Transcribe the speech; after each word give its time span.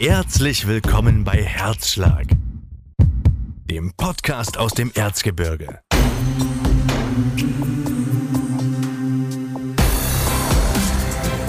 Herzlich 0.00 0.68
willkommen 0.68 1.24
bei 1.24 1.42
Herzschlag, 1.42 2.26
dem 3.68 3.92
Podcast 3.94 4.56
aus 4.56 4.70
dem 4.70 4.92
Erzgebirge. 4.94 5.80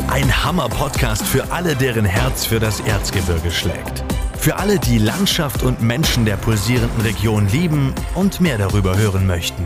Ein 0.08 0.44
Hammer-Podcast 0.44 1.28
für 1.28 1.52
alle, 1.52 1.76
deren 1.76 2.06
Herz 2.06 2.48
für 2.48 2.60
das 2.60 2.80
Erzgebirge 2.80 3.52
schlägt. 3.52 4.04
Für 4.40 4.56
alle, 4.56 4.80
die 4.80 4.98
Landschaft 4.98 5.62
und 5.62 5.84
Menschen 5.84 6.26
der 6.26 6.38
pulsierenden 6.38 7.02
Region 7.02 7.48
lieben 7.50 7.94
und 8.16 8.42
mehr 8.42 8.58
darüber 8.58 8.98
hören 8.98 9.28
möchten. 9.28 9.64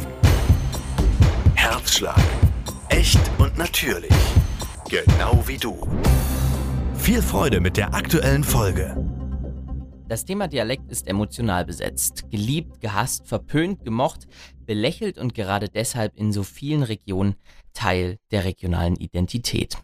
Herzschlag. 1.56 2.22
Echt 2.90 3.22
und 3.38 3.58
natürlich. 3.58 4.12
Genau 4.90 5.42
wie 5.48 5.58
du. 5.58 5.88
Viel 7.04 7.22
Freude 7.22 7.60
mit 7.60 7.76
der 7.76 7.94
aktuellen 7.94 8.46
Folge. 8.46 8.96
Das 10.08 10.24
Thema 10.24 10.48
Dialekt 10.48 10.90
ist 10.90 11.06
emotional 11.10 11.66
besetzt. 11.66 12.32
Geliebt, 12.32 12.80
gehasst, 12.80 13.28
verpönt, 13.28 13.84
gemocht, 13.84 14.26
belächelt 14.66 15.18
und 15.18 15.36
gerade 15.36 15.68
deshalb 15.68 16.16
in 16.16 16.32
so 16.32 16.44
vielen 16.44 16.82
Regionen 16.82 17.36
Teil 17.74 18.20
der 18.32 18.46
regionalen 18.46 18.96
Identität. 18.96 19.80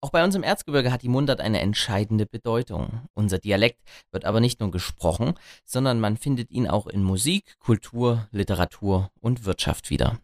Auch 0.00 0.08
bei 0.08 0.24
uns 0.24 0.34
im 0.34 0.42
Erzgebirge 0.42 0.90
hat 0.90 1.02
die 1.02 1.10
Mundart 1.10 1.42
eine 1.42 1.60
entscheidende 1.60 2.24
Bedeutung. 2.24 3.02
Unser 3.12 3.38
Dialekt 3.38 3.82
wird 4.10 4.24
aber 4.24 4.40
nicht 4.40 4.58
nur 4.60 4.70
gesprochen, 4.70 5.34
sondern 5.66 6.00
man 6.00 6.16
findet 6.16 6.50
ihn 6.50 6.66
auch 6.66 6.86
in 6.86 7.02
Musik, 7.02 7.56
Kultur, 7.58 8.26
Literatur 8.32 9.10
und 9.20 9.44
Wirtschaft 9.44 9.90
wieder. 9.90 10.18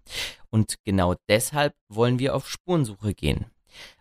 Und 0.48 0.76
genau 0.86 1.16
deshalb 1.28 1.74
wollen 1.90 2.18
wir 2.18 2.34
auf 2.34 2.48
Spurensuche 2.48 3.12
gehen. 3.12 3.44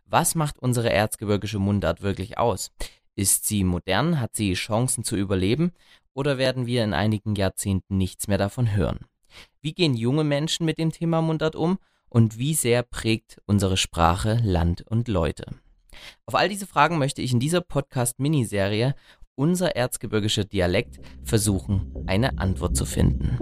Was 0.08 0.36
macht 0.36 0.59
unsere 0.59 0.91
erzgebirgische 0.91 1.58
Mundart 1.58 2.02
wirklich 2.02 2.38
aus? 2.38 2.72
Ist 3.16 3.48
sie 3.48 3.64
modern? 3.64 4.20
Hat 4.20 4.36
sie 4.36 4.54
Chancen 4.54 5.04
zu 5.04 5.16
überleben? 5.16 5.72
Oder 6.14 6.38
werden 6.38 6.67
wir 6.67 6.84
in 6.84 6.94
einigen 6.94 7.36
Jahrzehnten 7.36 7.98
nichts 7.98 8.28
mehr 8.28 8.38
davon 8.38 8.76
hören? 8.76 9.00
Wie 9.61 9.73
gehen 9.73 9.95
junge 9.95 10.23
Menschen 10.23 10.66
mit 10.66 10.78
dem 10.78 10.92
Thema 10.92 11.22
Mundart 11.22 11.56
um? 11.56 11.80
Und 12.08 12.38
wie 12.38 12.53
sehr 12.53 12.83
prägt 12.83 13.42
unsere 13.45 13.78
Sprache 13.78 14.39
Land 14.44 14.83
und 14.88 15.08
Leute? 15.08 15.48
Auf 16.26 16.36
all 16.36 16.50
diese 16.50 16.67
Fragen 16.67 17.00
möchte 17.00 17.22
ich 17.22 17.33
in 17.33 17.39
dieser 17.39 17.61
Podcast-Miniserie 17.61 18.94
unser 19.33 19.76
erzgebirgischer 19.76 20.45
Dialekt 20.45 21.00
versuchen, 21.23 21.94
eine 22.06 22.38
Antwort 22.38 22.78
zu 22.78 22.86
finden. 22.86 23.38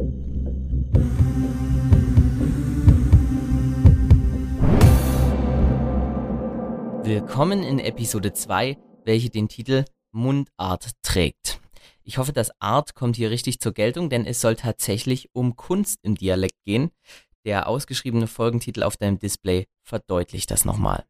Willkommen 7.06 7.64
in 7.64 7.80
Episode 7.80 8.32
2, 8.32 8.78
welche 9.04 9.30
den 9.30 9.50
Titel 9.50 9.84
Mundart 10.14 10.92
trägt. 11.02 11.60
Ich 12.06 12.18
hoffe, 12.18 12.32
das 12.32 12.50
Art 12.62 12.96
kommt 12.96 13.18
hier 13.18 13.30
richtig 13.30 13.60
zur 13.60 13.74
Geltung, 13.74 14.10
denn 14.10 14.26
es 14.26 14.40
soll 14.40 14.56
tatsächlich 14.56 15.30
um 15.34 15.58
Kunst 15.58 16.00
im 16.04 16.16
Dialekt 16.16 16.64
gehen. 16.64 16.92
Der 17.44 17.68
ausgeschriebene 17.68 18.28
Folgentitel 18.28 18.84
auf 18.84 18.96
deinem 18.96 19.20
Display 19.20 19.66
verdeutlicht 19.82 20.50
das 20.50 20.64
nochmal. 20.64 21.04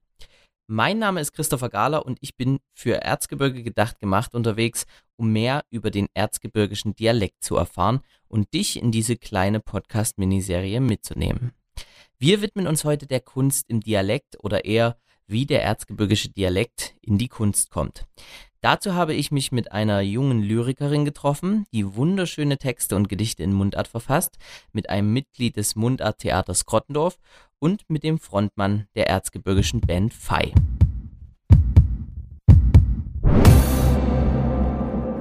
Mein 0.66 0.98
Name 0.98 1.22
ist 1.22 1.32
Christopher 1.32 1.70
Gahler 1.70 2.08
und 2.08 2.18
ich 2.22 2.36
bin 2.36 2.58
für 2.74 2.96
Erzgebirge 2.96 3.62
gedacht 3.62 4.00
gemacht 4.00 4.34
unterwegs, 4.34 4.88
um 5.16 5.32
mehr 5.32 5.64
über 5.70 5.92
den 5.92 6.08
erzgebirgischen 6.16 6.96
Dialekt 6.96 7.44
zu 7.44 7.56
erfahren 7.56 8.00
und 8.28 8.52
dich 8.56 8.82
in 8.82 8.92
diese 8.92 9.16
kleine 9.16 9.60
Podcast-Miniserie 9.60 10.80
mitzunehmen. 10.80 11.52
Wir 12.18 12.42
widmen 12.42 12.66
uns 12.66 12.84
heute 12.84 13.06
der 13.06 13.20
Kunst 13.20 13.70
im 13.70 13.82
Dialekt 13.82 14.44
oder 14.44 14.66
eher 14.66 14.98
wie 15.28 15.46
der 15.46 15.64
erzgebirgische 15.64 16.30
Dialekt 16.30 16.96
in 17.02 17.18
die 17.18 17.28
Kunst 17.28 17.70
kommt. 17.70 18.06
Dazu 18.64 18.94
habe 18.94 19.14
ich 19.14 19.30
mich 19.30 19.52
mit 19.52 19.74
einer 19.74 20.00
jungen 20.00 20.42
Lyrikerin 20.42 21.04
getroffen, 21.04 21.66
die 21.74 21.96
wunderschöne 21.96 22.58
Texte 22.58 22.96
und 22.96 23.10
Gedichte 23.10 23.44
in 23.44 23.52
Mundart 23.52 23.90
verfasst, 23.90 24.38
mit 24.72 24.90
einem 24.90 25.12
Mitglied 25.12 25.58
des 25.58 25.76
Mundart-Theaters 25.76 26.66
Grottendorf 26.66 27.18
und 27.60 27.84
mit 27.90 28.04
dem 28.04 28.20
Frontmann 28.20 28.88
der 28.96 29.08
erzgebirgischen 29.10 29.82
Band 29.82 30.14
Fei. 30.14 30.54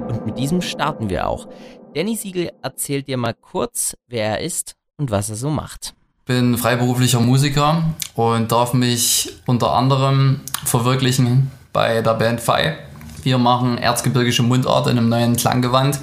Und 0.08 0.24
mit 0.24 0.38
diesem 0.38 0.62
starten 0.62 1.10
wir 1.10 1.26
auch. 1.26 1.48
Danny 1.94 2.14
Siegel 2.14 2.52
erzählt 2.62 3.08
dir 3.08 3.16
mal 3.16 3.34
kurz, 3.34 3.96
wer 4.06 4.38
er 4.38 4.40
ist 4.40 4.76
und 4.96 5.10
was 5.10 5.30
er 5.30 5.36
so 5.36 5.50
macht. 5.50 5.96
Bin 6.24 6.56
freiberuflicher 6.56 7.20
Musiker 7.20 7.82
und 8.14 8.52
darf 8.52 8.74
mich 8.74 9.32
unter 9.46 9.72
anderem 9.72 10.40
verwirklichen 10.64 11.50
bei 11.72 12.00
der 12.00 12.14
Band 12.14 12.40
Fei. 12.40 12.78
Wir 13.24 13.38
machen 13.38 13.78
erzgebirgische 13.78 14.42
Mundart 14.42 14.86
in 14.86 14.98
einem 14.98 15.08
neuen 15.08 15.36
Klanggewand 15.36 15.98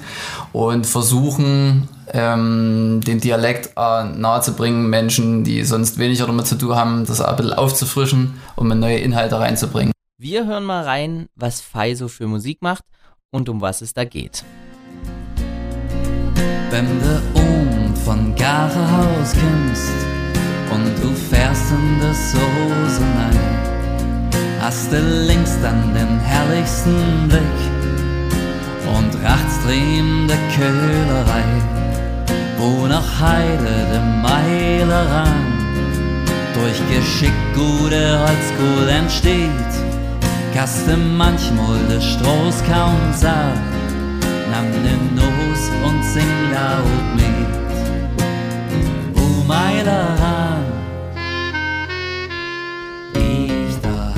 und 0.52 0.86
versuchen 0.86 1.88
ähm, 2.12 3.02
den 3.06 3.20
Dialekt 3.20 3.72
äh, 3.78 4.04
nahezubringen, 4.04 4.90
Menschen, 4.90 5.44
die 5.44 5.64
sonst 5.64 5.98
weniger 5.98 6.28
damit 6.28 6.48
zu 6.48 6.58
tun 6.58 6.76
haben, 6.76 7.06
das 7.06 7.22
ein 7.22 7.36
bisschen 7.36 7.54
aufzufrischen, 7.54 8.40
um 8.56 8.68
neue 8.68 8.98
Inhalte 8.98 9.40
reinzubringen. 9.40 9.94
Wir 10.18 10.46
hören 10.46 10.66
mal 10.66 10.84
rein, 10.84 11.28
was 11.36 11.62
Fei 11.62 11.96
so 11.96 12.10
für 12.10 12.28
Musik 12.28 12.62
macht 12.62 12.84
und 13.32 13.48
um 13.48 13.62
was 13.62 13.82
es 13.82 13.94
da 13.94 14.04
geht. 14.04 14.44
Du 16.72 16.78
um 17.40 17.69
von 18.10 18.34
Garahaus 18.34 19.34
kommst 19.34 19.94
und 20.72 20.96
du 21.00 21.14
fährst 21.14 21.70
in 21.70 22.00
das 22.02 22.36
rein, 22.36 23.40
hast 24.60 24.92
du 24.92 25.00
links 25.28 25.56
dann 25.62 25.94
den 25.94 26.20
herrlichsten 26.20 27.28
Blick 27.28 27.60
und 28.98 29.14
rechts 29.24 29.64
drehen 29.64 30.28
der 30.28 30.40
Köhlerei 30.58 31.44
wo 32.58 32.88
nach 32.88 33.10
Heide 33.22 33.76
de 33.92 34.02
Meile 34.24 35.00
ran 35.12 35.46
durch 36.56 36.82
Geschick 36.90 37.38
gute 37.54 38.20
Holzkohl 38.22 38.90
entsteht, 38.90 39.74
kaste 40.56 40.98
manchmal 40.98 41.78
de 41.88 42.02
Stroß 42.02 42.58
kaum 42.72 42.98
sah, 43.14 43.54
nahm 44.50 44.72
den 44.84 45.16
Nos 45.16 45.62
und 45.86 46.04
sing 46.04 46.34
laut 46.52 47.16
mit. 47.16 47.59
Ich 53.16 53.82
da. 53.82 54.14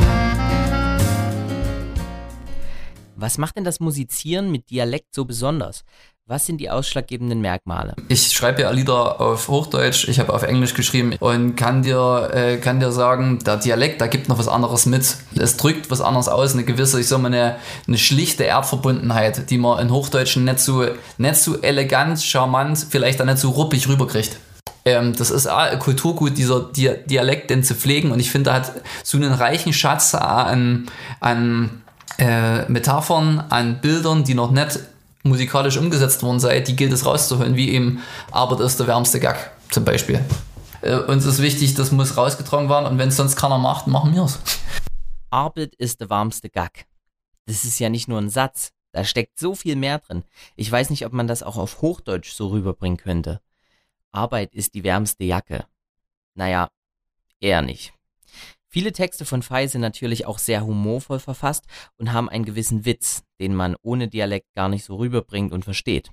Was 3.15 3.37
macht 3.37 3.55
denn 3.55 3.63
das 3.63 3.79
Musizieren 3.79 4.51
mit 4.51 4.69
Dialekt 4.69 5.15
so 5.15 5.23
besonders? 5.23 5.85
Was 6.27 6.45
sind 6.45 6.57
die 6.57 6.69
ausschlaggebenden 6.69 7.39
Merkmale? 7.39 7.95
Ich 8.09 8.33
schreibe 8.33 8.63
ja 8.63 8.71
Lieder 8.71 9.21
auf 9.21 9.47
Hochdeutsch, 9.47 10.09
ich 10.09 10.19
habe 10.19 10.33
auf 10.33 10.43
Englisch 10.43 10.73
geschrieben 10.73 11.15
und 11.21 11.55
kann 11.55 11.81
dir, 11.81 12.29
äh, 12.33 12.57
kann 12.57 12.81
dir 12.81 12.91
sagen, 12.91 13.39
der 13.39 13.55
Dialekt, 13.55 14.01
da 14.01 14.07
gibt 14.07 14.27
noch 14.27 14.37
was 14.37 14.49
anderes 14.49 14.85
mit. 14.85 15.15
Es 15.35 15.55
drückt 15.55 15.89
was 15.89 16.01
anderes 16.01 16.27
aus, 16.27 16.53
eine 16.53 16.65
gewisse, 16.65 16.99
ich 16.99 17.07
sag 17.07 17.21
mal, 17.21 17.27
eine, 17.27 17.55
eine 17.87 17.97
schlichte 17.97 18.43
Erdverbundenheit, 18.43 19.49
die 19.49 19.57
man 19.57 19.79
in 19.79 19.91
Hochdeutschen 19.93 20.43
nicht 20.43 20.59
so, 20.59 20.85
nicht 21.17 21.37
so 21.37 21.57
elegant, 21.61 22.21
charmant, 22.21 22.85
vielleicht 22.89 23.21
auch 23.21 23.25
nicht 23.25 23.37
so 23.37 23.51
ruppig 23.51 23.87
rüberkriegt. 23.87 24.37
Ähm, 24.83 25.15
das 25.15 25.29
ist 25.29 25.47
auch 25.47 25.77
Kulturgut, 25.79 26.37
dieser 26.37 26.61
Dialekt 26.61 27.49
denn 27.49 27.63
zu 27.63 27.75
pflegen 27.75 28.11
und 28.11 28.19
ich 28.19 28.31
finde, 28.31 28.49
da 28.49 28.55
hat 28.55 28.71
so 29.03 29.17
einen 29.17 29.33
reichen 29.33 29.73
Schatz 29.73 30.15
an, 30.15 30.89
an 31.19 31.83
äh, 32.17 32.65
Metaphern, 32.69 33.43
an 33.49 33.79
Bildern, 33.81 34.23
die 34.23 34.33
noch 34.33 34.51
nicht 34.51 34.79
musikalisch 35.23 35.77
umgesetzt 35.77 36.23
worden 36.23 36.39
sei, 36.39 36.61
die 36.61 36.75
gilt 36.75 36.91
es 36.93 37.05
rauszuholen, 37.05 37.55
wie 37.55 37.69
eben 37.69 38.01
Arbeit 38.31 38.59
ist 38.61 38.79
der 38.79 38.87
wärmste 38.87 39.19
Gag 39.19 39.51
zum 39.69 39.85
Beispiel. 39.85 40.19
Äh, 40.81 40.95
uns 40.95 41.25
ist 41.25 41.41
wichtig, 41.41 41.75
das 41.75 41.91
muss 41.91 42.17
rausgetragen 42.17 42.69
werden 42.69 42.87
und 42.87 42.97
wenn 42.97 43.09
es 43.09 43.17
sonst 43.17 43.35
keiner 43.35 43.59
macht, 43.59 43.87
machen 43.87 44.15
wir 44.15 44.23
es. 44.23 44.39
Arbeit 45.29 45.75
ist 45.75 46.01
der 46.01 46.09
warmste 46.09 46.49
Gag. 46.49 46.85
Das 47.45 47.63
ist 47.65 47.79
ja 47.79 47.89
nicht 47.89 48.07
nur 48.07 48.19
ein 48.19 48.29
Satz, 48.29 48.71
da 48.91 49.03
steckt 49.03 49.39
so 49.39 49.55
viel 49.55 49.75
mehr 49.75 49.99
drin. 49.99 50.23
Ich 50.55 50.71
weiß 50.71 50.89
nicht, 50.89 51.05
ob 51.05 51.13
man 51.13 51.27
das 51.27 51.43
auch 51.43 51.57
auf 51.57 51.81
Hochdeutsch 51.81 52.31
so 52.33 52.47
rüberbringen 52.47 52.97
könnte. 52.97 53.41
Arbeit 54.11 54.53
ist 54.53 54.73
die 54.73 54.83
wärmste 54.83 55.23
Jacke. 55.23 55.65
Naja, 56.35 56.69
eher 57.39 57.61
nicht. 57.61 57.93
Viele 58.67 58.93
Texte 58.93 59.25
von 59.25 59.41
Fei 59.41 59.67
sind 59.67 59.81
natürlich 59.81 60.25
auch 60.25 60.39
sehr 60.39 60.65
humorvoll 60.65 61.19
verfasst 61.19 61.65
und 61.97 62.13
haben 62.13 62.29
einen 62.29 62.45
gewissen 62.45 62.85
Witz, 62.85 63.23
den 63.39 63.53
man 63.53 63.75
ohne 63.81 64.07
Dialekt 64.07 64.53
gar 64.53 64.69
nicht 64.69 64.85
so 64.85 64.95
rüberbringt 64.95 65.51
und 65.51 65.65
versteht. 65.65 66.11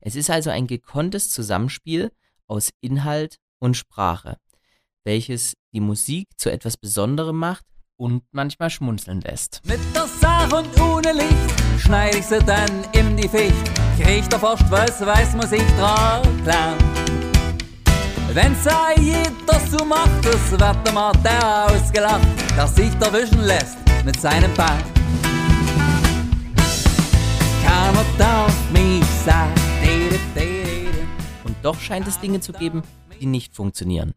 Es 0.00 0.14
ist 0.14 0.30
also 0.30 0.50
ein 0.50 0.68
gekonntes 0.68 1.30
Zusammenspiel 1.30 2.12
aus 2.46 2.70
Inhalt 2.80 3.38
und 3.58 3.76
Sprache, 3.76 4.38
welches 5.02 5.54
die 5.72 5.80
Musik 5.80 6.28
zu 6.36 6.52
etwas 6.52 6.76
Besonderem 6.76 7.36
macht 7.36 7.66
und 7.96 8.22
manchmal 8.30 8.70
schmunzeln 8.70 9.20
lässt. 9.20 9.60
Mit 9.64 9.80
der 9.92 10.06
Sache 10.06 10.54
und 10.54 10.80
ohne 10.80 11.12
Licht 11.12 11.80
schneid 11.80 12.14
ich 12.14 12.26
sie 12.26 12.38
dann 12.38 12.84
in 12.92 13.16
die 13.16 13.28
Ficht. 13.28 13.54
Krieg 14.00 14.28
der 14.30 14.38
Forscht 14.38 14.70
was 14.70 15.04
weiß 15.04 15.34
Musik 15.34 15.66
dran 15.76 16.44
klar. 16.44 16.76
Wenn 18.34 18.54
sei 18.56 18.94
jeder 19.00 19.58
so 19.70 19.84
macht, 19.86 20.22
das 20.22 20.50
wird 20.50 20.88
immer 20.88 21.12
der 21.24 21.66
ausgelacht, 21.66 22.26
der 22.54 22.66
sich 22.66 22.92
erwischen 23.00 23.40
lässt 23.40 23.78
mit 24.04 24.20
seinem 24.20 24.50
mich 28.72 29.04
sei. 29.24 29.48
Und 31.44 31.56
doch 31.62 31.80
scheint 31.80 32.06
es 32.06 32.20
Dinge 32.20 32.40
zu 32.40 32.52
geben, 32.52 32.82
die 33.18 33.26
nicht 33.26 33.54
funktionieren. 33.54 34.12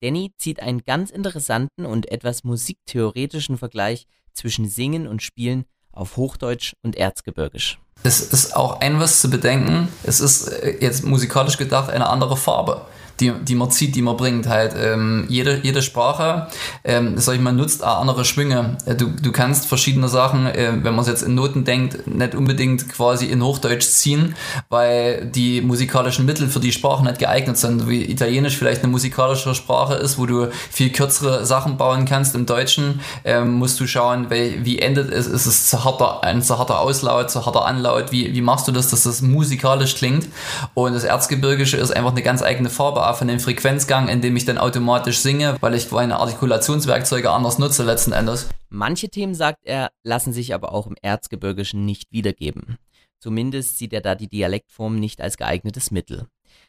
Danny 0.00 0.32
zieht 0.38 0.60
einen 0.60 0.82
ganz 0.84 1.10
interessanten 1.10 1.86
und 1.86 2.10
etwas 2.10 2.44
musiktheoretischen 2.44 3.58
Vergleich 3.58 4.06
zwischen 4.32 4.68
Singen 4.68 5.08
und 5.08 5.22
Spielen 5.22 5.64
auf 5.92 6.16
Hochdeutsch 6.16 6.74
und 6.82 6.96
Erzgebirgisch. 6.96 7.80
Es 8.04 8.20
ist 8.20 8.56
auch 8.56 8.80
ein 8.80 9.00
was 9.00 9.20
zu 9.20 9.28
bedenken. 9.28 9.88
Es 10.04 10.20
ist 10.20 10.48
äh, 10.48 10.78
jetzt 10.80 11.04
musikalisch 11.04 11.58
gedacht 11.58 11.90
eine 11.90 12.08
andere 12.08 12.36
Farbe 12.36 12.86
die, 13.20 13.32
die 13.32 13.54
man 13.54 13.70
zieht, 13.70 13.94
die 13.94 14.02
man 14.02 14.16
bringt. 14.16 14.48
Halt 14.48 14.74
ähm, 14.76 15.26
jede, 15.28 15.60
jede 15.62 15.82
Sprache, 15.82 16.48
ähm, 16.84 17.18
sag 17.18 17.34
ich 17.34 17.40
mal, 17.40 17.52
nutzt 17.52 17.84
auch 17.84 18.00
andere 18.00 18.24
Schwünge. 18.24 18.76
Äh, 18.86 18.94
du, 18.94 19.08
du 19.08 19.32
kannst 19.32 19.66
verschiedene 19.66 20.08
Sachen, 20.08 20.46
äh, 20.46 20.72
wenn 20.82 20.94
man 20.94 21.00
es 21.00 21.08
jetzt 21.08 21.22
in 21.22 21.34
Noten 21.34 21.64
denkt, 21.64 22.06
nicht 22.06 22.34
unbedingt 22.34 22.88
quasi 22.88 23.26
in 23.26 23.42
Hochdeutsch 23.42 23.86
ziehen, 23.86 24.34
weil 24.68 25.26
die 25.26 25.60
musikalischen 25.60 26.24
Mittel 26.26 26.48
für 26.48 26.60
die 26.60 26.72
Sprache 26.72 27.04
nicht 27.04 27.18
geeignet 27.18 27.58
sind. 27.58 27.88
Wie 27.88 28.04
Italienisch 28.04 28.56
vielleicht 28.56 28.82
eine 28.82 28.90
musikalische 28.90 29.54
Sprache 29.54 29.94
ist, 29.94 30.18
wo 30.18 30.26
du 30.26 30.48
viel 30.70 30.90
kürzere 30.90 31.44
Sachen 31.44 31.76
bauen 31.76 32.04
kannst. 32.04 32.34
Im 32.34 32.46
Deutschen 32.46 33.00
ähm, 33.24 33.54
musst 33.54 33.78
du 33.80 33.86
schauen, 33.86 34.30
wie, 34.30 34.78
endet 34.78 35.12
es, 35.12 35.26
ist 35.26 35.46
es 35.46 35.68
zu 35.68 35.84
harter, 35.84 36.24
ein 36.24 36.42
zu 36.42 36.58
harter 36.58 36.80
Auslaut, 36.80 37.30
zu 37.30 37.44
harter 37.44 37.66
Anlaut, 37.66 38.12
wie, 38.12 38.32
wie 38.34 38.40
machst 38.40 38.66
du 38.68 38.72
das, 38.72 38.90
dass 38.90 39.02
das 39.02 39.22
musikalisch 39.22 39.96
klingt. 39.96 40.28
Und 40.74 40.94
das 40.94 41.04
Erzgebirgische 41.04 41.76
ist 41.76 41.94
einfach 41.94 42.12
eine 42.12 42.22
ganz 42.22 42.42
eigene 42.42 42.70
Farbe 42.70 43.02
von 43.14 43.28
dem 43.28 43.40
Frequenzgang, 43.40 44.08
in 44.08 44.20
dem 44.20 44.36
ich 44.36 44.44
dann 44.44 44.58
automatisch 44.58 45.18
singe, 45.18 45.56
weil 45.60 45.74
ich 45.74 45.90
meine 45.90 46.18
Artikulationswerkzeuge 46.18 47.30
anders 47.30 47.58
nutze 47.58 47.84
letzten 47.84 48.12
Endes. 48.12 48.48
Manche 48.68 49.08
Themen, 49.08 49.34
sagt 49.34 49.60
er, 49.64 49.90
lassen 50.02 50.32
sich 50.32 50.54
aber 50.54 50.72
auch 50.72 50.86
im 50.86 50.96
Erzgebirgischen 51.02 51.84
nicht 51.84 52.10
wiedergeben. 52.10 52.78
Zumindest 53.18 53.78
sieht 53.78 53.92
er 53.92 54.00
da 54.00 54.14
die 54.14 54.28
Dialektform 54.28 54.98
nicht 54.98 55.20
als 55.20 55.36
geeignetes 55.36 55.90
Mittel. 55.90 56.26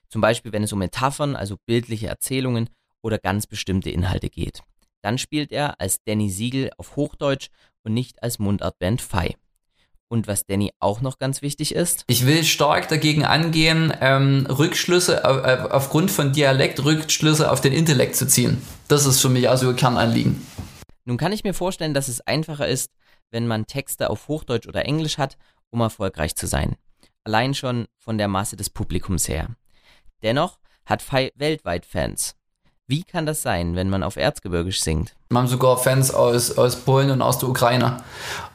Zum 0.09 0.21
Beispiel, 0.21 0.51
wenn 0.51 0.63
es 0.63 0.73
um 0.73 0.79
Metaphern, 0.79 1.35
also 1.35 1.55
bildliche 1.65 2.07
Erzählungen 2.07 2.69
oder 3.01 3.17
ganz 3.17 3.47
bestimmte 3.47 3.89
Inhalte 3.89 4.29
geht. 4.29 4.61
Dann 5.01 5.17
spielt 5.17 5.51
er 5.51 5.79
als 5.79 6.03
Danny 6.03 6.29
Siegel 6.29 6.71
auf 6.77 6.95
Hochdeutsch 6.95 7.47
und 7.83 7.93
nicht 7.93 8.21
als 8.21 8.37
Mundartband 8.37 9.01
Fei. 9.01 9.35
Und 10.11 10.27
was 10.27 10.45
Danny 10.45 10.73
auch 10.81 10.99
noch 10.99 11.19
ganz 11.19 11.41
wichtig 11.41 11.73
ist. 11.73 12.03
Ich 12.07 12.25
will 12.25 12.43
stark 12.43 12.89
dagegen 12.89 13.23
angehen, 13.23 13.93
ähm, 14.01 14.45
Rückschlüsse 14.45 15.23
auf, 15.23 15.37
äh, 15.45 15.69
aufgrund 15.71 16.11
von 16.11 16.33
Dialekt, 16.33 16.83
Rückschlüsse 16.83 17.49
auf 17.49 17.61
den 17.61 17.71
Intellekt 17.71 18.17
zu 18.17 18.27
ziehen. 18.27 18.61
Das 18.89 19.05
ist 19.05 19.21
für 19.21 19.29
mich 19.29 19.47
also 19.47 19.69
ein 19.69 19.77
Kernanliegen. 19.77 20.45
Nun 21.05 21.15
kann 21.15 21.31
ich 21.31 21.45
mir 21.45 21.53
vorstellen, 21.53 21.93
dass 21.93 22.09
es 22.09 22.19
einfacher 22.19 22.67
ist, 22.67 22.91
wenn 23.29 23.47
man 23.47 23.67
Texte 23.67 24.09
auf 24.09 24.27
Hochdeutsch 24.27 24.67
oder 24.67 24.83
Englisch 24.83 25.17
hat, 25.17 25.37
um 25.69 25.79
erfolgreich 25.79 26.35
zu 26.35 26.45
sein. 26.45 26.75
Allein 27.23 27.53
schon 27.53 27.85
von 27.97 28.17
der 28.17 28.27
Masse 28.27 28.57
des 28.57 28.69
Publikums 28.69 29.29
her. 29.29 29.47
Dennoch 30.23 30.59
hat 30.85 31.01
Fei 31.01 31.31
weltweit 31.35 31.85
Fans. 31.85 32.35
Wie 32.85 33.03
kann 33.05 33.25
das 33.25 33.43
sein, 33.43 33.77
wenn 33.77 33.89
man 33.89 34.03
auf 34.03 34.17
Erzgebirgisch 34.17 34.81
singt? 34.81 35.15
Wir 35.31 35.37
haben 35.37 35.47
sogar 35.47 35.77
Fans 35.77 36.13
aus, 36.13 36.57
aus 36.57 36.75
Polen 36.75 37.09
und 37.09 37.21
aus 37.21 37.39
der 37.39 37.47
Ukraine. 37.47 37.97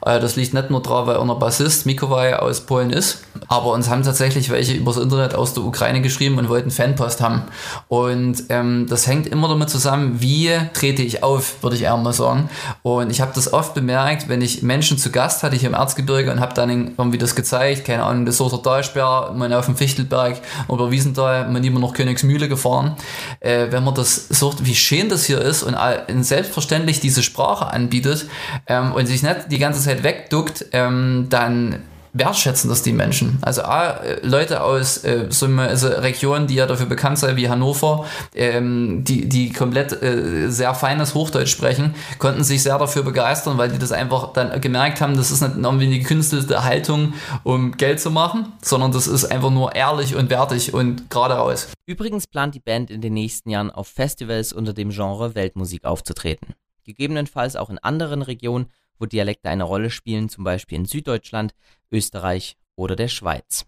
Äh, 0.05 0.19
das 0.19 0.35
liegt 0.35 0.53
nicht 0.53 0.69
nur 0.69 0.83
daran, 0.83 1.07
weil 1.07 1.17
unser 1.17 1.35
Bassist 1.35 1.87
Mikołaj 1.87 2.35
aus 2.35 2.61
Polen 2.61 2.91
ist, 2.91 3.23
aber 3.47 3.71
uns 3.71 3.89
haben 3.89 4.03
tatsächlich 4.03 4.51
welche 4.51 4.73
übers 4.73 4.97
Internet 4.97 5.33
aus 5.33 5.55
der 5.55 5.63
Ukraine 5.63 6.01
geschrieben 6.01 6.37
und 6.37 6.49
wollten 6.49 6.69
Fanpost 6.69 7.19
haben. 7.21 7.43
Und 7.87 8.43
ähm, 8.49 8.85
das 8.87 9.07
hängt 9.07 9.25
immer 9.25 9.47
damit 9.47 9.71
zusammen, 9.71 10.17
wie 10.21 10.51
trete 10.73 11.01
ich 11.01 11.23
auf, 11.23 11.63
würde 11.63 11.75
ich 11.75 11.81
eher 11.81 11.97
mal 11.97 12.13
sagen. 12.13 12.49
Und 12.83 13.09
ich 13.09 13.21
habe 13.21 13.31
das 13.33 13.51
oft 13.53 13.73
bemerkt, 13.73 14.29
wenn 14.29 14.41
ich 14.41 14.61
Menschen 14.61 14.99
zu 14.99 15.11
Gast 15.11 15.41
hatte, 15.41 15.55
hier 15.55 15.69
im 15.69 15.75
Erzgebirge 15.75 16.31
und 16.31 16.39
habe 16.39 16.53
dann 16.53 16.69
irgendwie 16.69 17.17
das 17.17 17.33
gezeigt, 17.33 17.85
keine 17.85 18.03
Ahnung, 18.03 18.27
das 18.27 18.37
Soßer 18.37 18.61
Talsperr, 18.61 19.33
man 19.35 19.51
auf 19.51 19.65
dem 19.65 19.75
Fichtelberg 19.75 20.39
oder 20.67 20.91
Wiesenthal, 20.91 21.49
man 21.49 21.63
immer 21.63 21.79
noch 21.79 21.93
Königsmühle 21.93 22.47
gefahren. 22.47 22.95
Äh, 23.39 23.67
wenn 23.71 23.83
man 23.83 23.95
das 23.95 24.27
sucht, 24.29 24.63
wie 24.65 24.75
schön 24.75 25.09
das 25.09 25.25
hier 25.25 25.41
ist 25.41 25.63
und 25.63 25.75
in 26.07 26.23
Selbstverständlichkeit 26.23 26.66
selbstverständlich 26.67 26.99
diese 26.99 27.23
Sprache 27.23 27.67
anbietet 27.67 28.27
ähm, 28.67 28.93
und 28.93 29.05
sich 29.07 29.23
nicht 29.23 29.51
die 29.51 29.59
ganze 29.59 29.81
Zeit 29.81 30.03
wegduckt, 30.03 30.65
ähm, 30.73 31.27
dann 31.29 31.83
wertschätzen 32.13 32.69
das 32.69 32.81
die 32.81 32.93
Menschen. 32.93 33.37
Also 33.41 33.61
äh, 33.61 34.25
Leute 34.25 34.63
aus 34.63 35.03
äh, 35.03 35.27
so 35.29 35.47
also 35.47 35.87
Regionen, 35.87 36.47
die 36.47 36.55
ja 36.55 36.65
dafür 36.65 36.85
bekannt 36.85 37.19
sind 37.19 37.35
wie 37.37 37.49
Hannover, 37.49 38.05
ähm, 38.35 39.03
die, 39.03 39.27
die 39.29 39.51
komplett 39.51 40.01
äh, 40.01 40.49
sehr 40.49 40.73
feines 40.73 41.13
Hochdeutsch 41.13 41.49
sprechen, 41.49 41.95
konnten 42.19 42.43
sich 42.43 42.63
sehr 42.63 42.77
dafür 42.77 43.03
begeistern, 43.03 43.57
weil 43.57 43.69
die 43.69 43.79
das 43.79 43.91
einfach 43.91 44.33
dann 44.33 44.59
gemerkt 44.61 45.01
haben, 45.01 45.15
das 45.15 45.31
ist 45.31 45.41
nicht 45.41 45.57
irgendwie 45.57 45.85
eine 45.85 45.99
gekünstelte 45.99 46.63
Haltung, 46.63 47.13
um 47.43 47.77
Geld 47.77 47.99
zu 47.99 48.11
machen, 48.11 48.53
sondern 48.61 48.91
das 48.91 49.07
ist 49.07 49.25
einfach 49.25 49.51
nur 49.51 49.75
ehrlich 49.75 50.15
und 50.15 50.29
wertig 50.29 50.73
und 50.73 51.09
gerade 51.09 51.35
raus. 51.35 51.67
Übrigens 51.85 52.27
plant 52.27 52.55
die 52.55 52.59
Band 52.59 52.91
in 52.91 53.01
den 53.01 53.13
nächsten 53.13 53.49
Jahren 53.49 53.71
auf 53.71 53.87
Festivals 53.87 54.53
unter 54.53 54.73
dem 54.73 54.89
Genre 54.89 55.35
Weltmusik 55.35 55.85
aufzutreten. 55.85 56.53
Gegebenenfalls 56.83 57.55
auch 57.55 57.69
in 57.69 57.79
anderen 57.79 58.21
Regionen 58.21 58.67
wo 58.99 59.05
Dialekte 59.05 59.49
eine 59.49 59.63
Rolle 59.63 59.89
spielen, 59.89 60.29
zum 60.29 60.43
Beispiel 60.43 60.77
in 60.77 60.85
Süddeutschland, 60.85 61.53
Österreich 61.91 62.57
oder 62.75 62.95
der 62.95 63.07
Schweiz. 63.07 63.65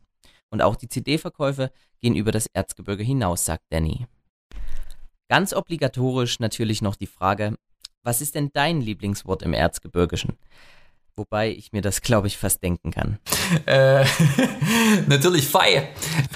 Und 0.49 0.61
auch 0.61 0.75
die 0.75 0.87
CD-Verkäufe 0.87 1.71
gehen 1.99 2.15
über 2.15 2.31
das 2.31 2.47
Erzgebirge 2.47 3.03
hinaus, 3.03 3.45
sagt 3.45 3.63
Danny. 3.69 4.07
Ganz 5.27 5.53
obligatorisch 5.53 6.39
natürlich 6.39 6.81
noch 6.81 6.95
die 6.95 7.07
Frage, 7.07 7.55
was 8.01 8.21
ist 8.21 8.35
denn 8.35 8.49
dein 8.53 8.81
Lieblingswort 8.81 9.43
im 9.43 9.53
Erzgebirgischen? 9.53 10.37
Wobei 11.19 11.49
ich 11.49 11.73
mir 11.73 11.81
das, 11.81 11.99
glaube 12.01 12.27
ich, 12.27 12.37
fast 12.37 12.63
denken 12.63 12.91
kann. 12.91 13.19
Äh, 13.65 14.05
natürlich 15.07 15.49
Fei. 15.49 15.89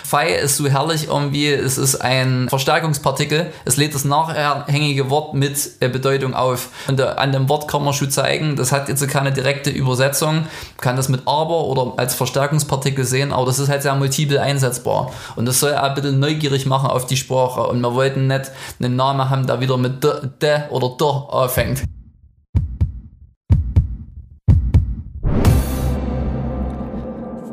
Fei 0.04 0.34
ist 0.34 0.58
so 0.58 0.68
herrlich 0.68 1.08
irgendwie. 1.08 1.48
Es 1.48 1.78
ist 1.78 1.96
ein 1.96 2.50
Verstärkungspartikel. 2.50 3.54
Es 3.64 3.78
lädt 3.78 3.96
das 3.96 4.04
nachhängige 4.04 5.10
Wort 5.10 5.36
mit 5.36 5.80
Bedeutung 5.80 6.34
auf. 6.34 6.68
Und 6.90 7.00
äh, 7.00 7.04
an 7.04 7.32
dem 7.32 7.48
Wort 7.48 7.70
kann 7.70 7.86
man 7.86 7.94
schon 7.94 8.12
zeigen, 8.12 8.58
das 8.58 8.74
hat 8.74 8.90
jetzt 8.90 9.08
keine 9.08 9.32
direkte 9.32 9.70
Übersetzung. 9.70 10.48
Kann 10.82 10.98
das 10.98 11.08
mit 11.08 11.22
aber 11.26 11.64
oder 11.64 11.94
als 11.96 12.14
Verstärkungspartikel 12.14 13.06
sehen, 13.06 13.32
aber 13.32 13.46
das 13.46 13.60
ist 13.60 13.70
halt 13.70 13.84
sehr 13.84 13.96
multiple 13.96 14.42
einsetzbar. 14.42 15.14
Und 15.38 15.46
das 15.46 15.62
soll 15.62 15.76
ein 15.76 15.94
bisschen 15.94 16.20
neugierig 16.20 16.66
machen 16.66 16.90
auf 16.90 17.08
die 17.08 17.16
Sprache. 17.16 17.62
Und 17.68 17.80
wir 17.80 17.94
wollten 17.94 18.28
nicht 18.28 18.52
einen 18.82 18.98
Namen 18.98 19.30
haben, 19.30 19.48
der 19.48 19.62
wieder 19.62 19.78
mit 19.78 20.04
de, 20.04 20.28
de 20.42 20.70
oder 20.72 20.90
do 20.98 21.10
anfängt. 21.30 21.84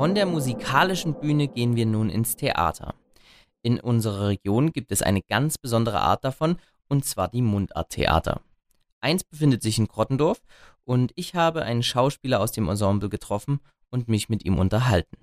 Von 0.01 0.15
der 0.15 0.25
musikalischen 0.25 1.21
Bühne 1.21 1.47
gehen 1.47 1.77
wir 1.77 1.85
nun 1.85 2.09
ins 2.09 2.35
Theater. 2.35 2.95
In 3.61 3.79
unserer 3.79 4.29
Region 4.29 4.73
gibt 4.73 4.93
es 4.93 5.03
eine 5.03 5.21
ganz 5.21 5.59
besondere 5.59 6.01
Art 6.01 6.25
davon, 6.25 6.57
und 6.89 7.05
zwar 7.05 7.29
die 7.29 7.43
Mundarttheater. 7.43 8.41
Eins 9.03 9.25
befindet 9.25 9.63
sich 9.63 9.77
in 9.77 9.89
Krottendorf 9.89 10.41
und 10.87 11.13
ich 11.17 11.35
habe 11.35 11.65
einen 11.65 11.83
Schauspieler 11.83 12.41
aus 12.41 12.51
dem 12.51 12.71
Ensemble 12.71 13.11
getroffen 13.11 13.61
und 13.91 14.09
mich 14.09 14.31
mit 14.31 14.43
ihm 14.47 14.59
unterhalten. 14.59 15.19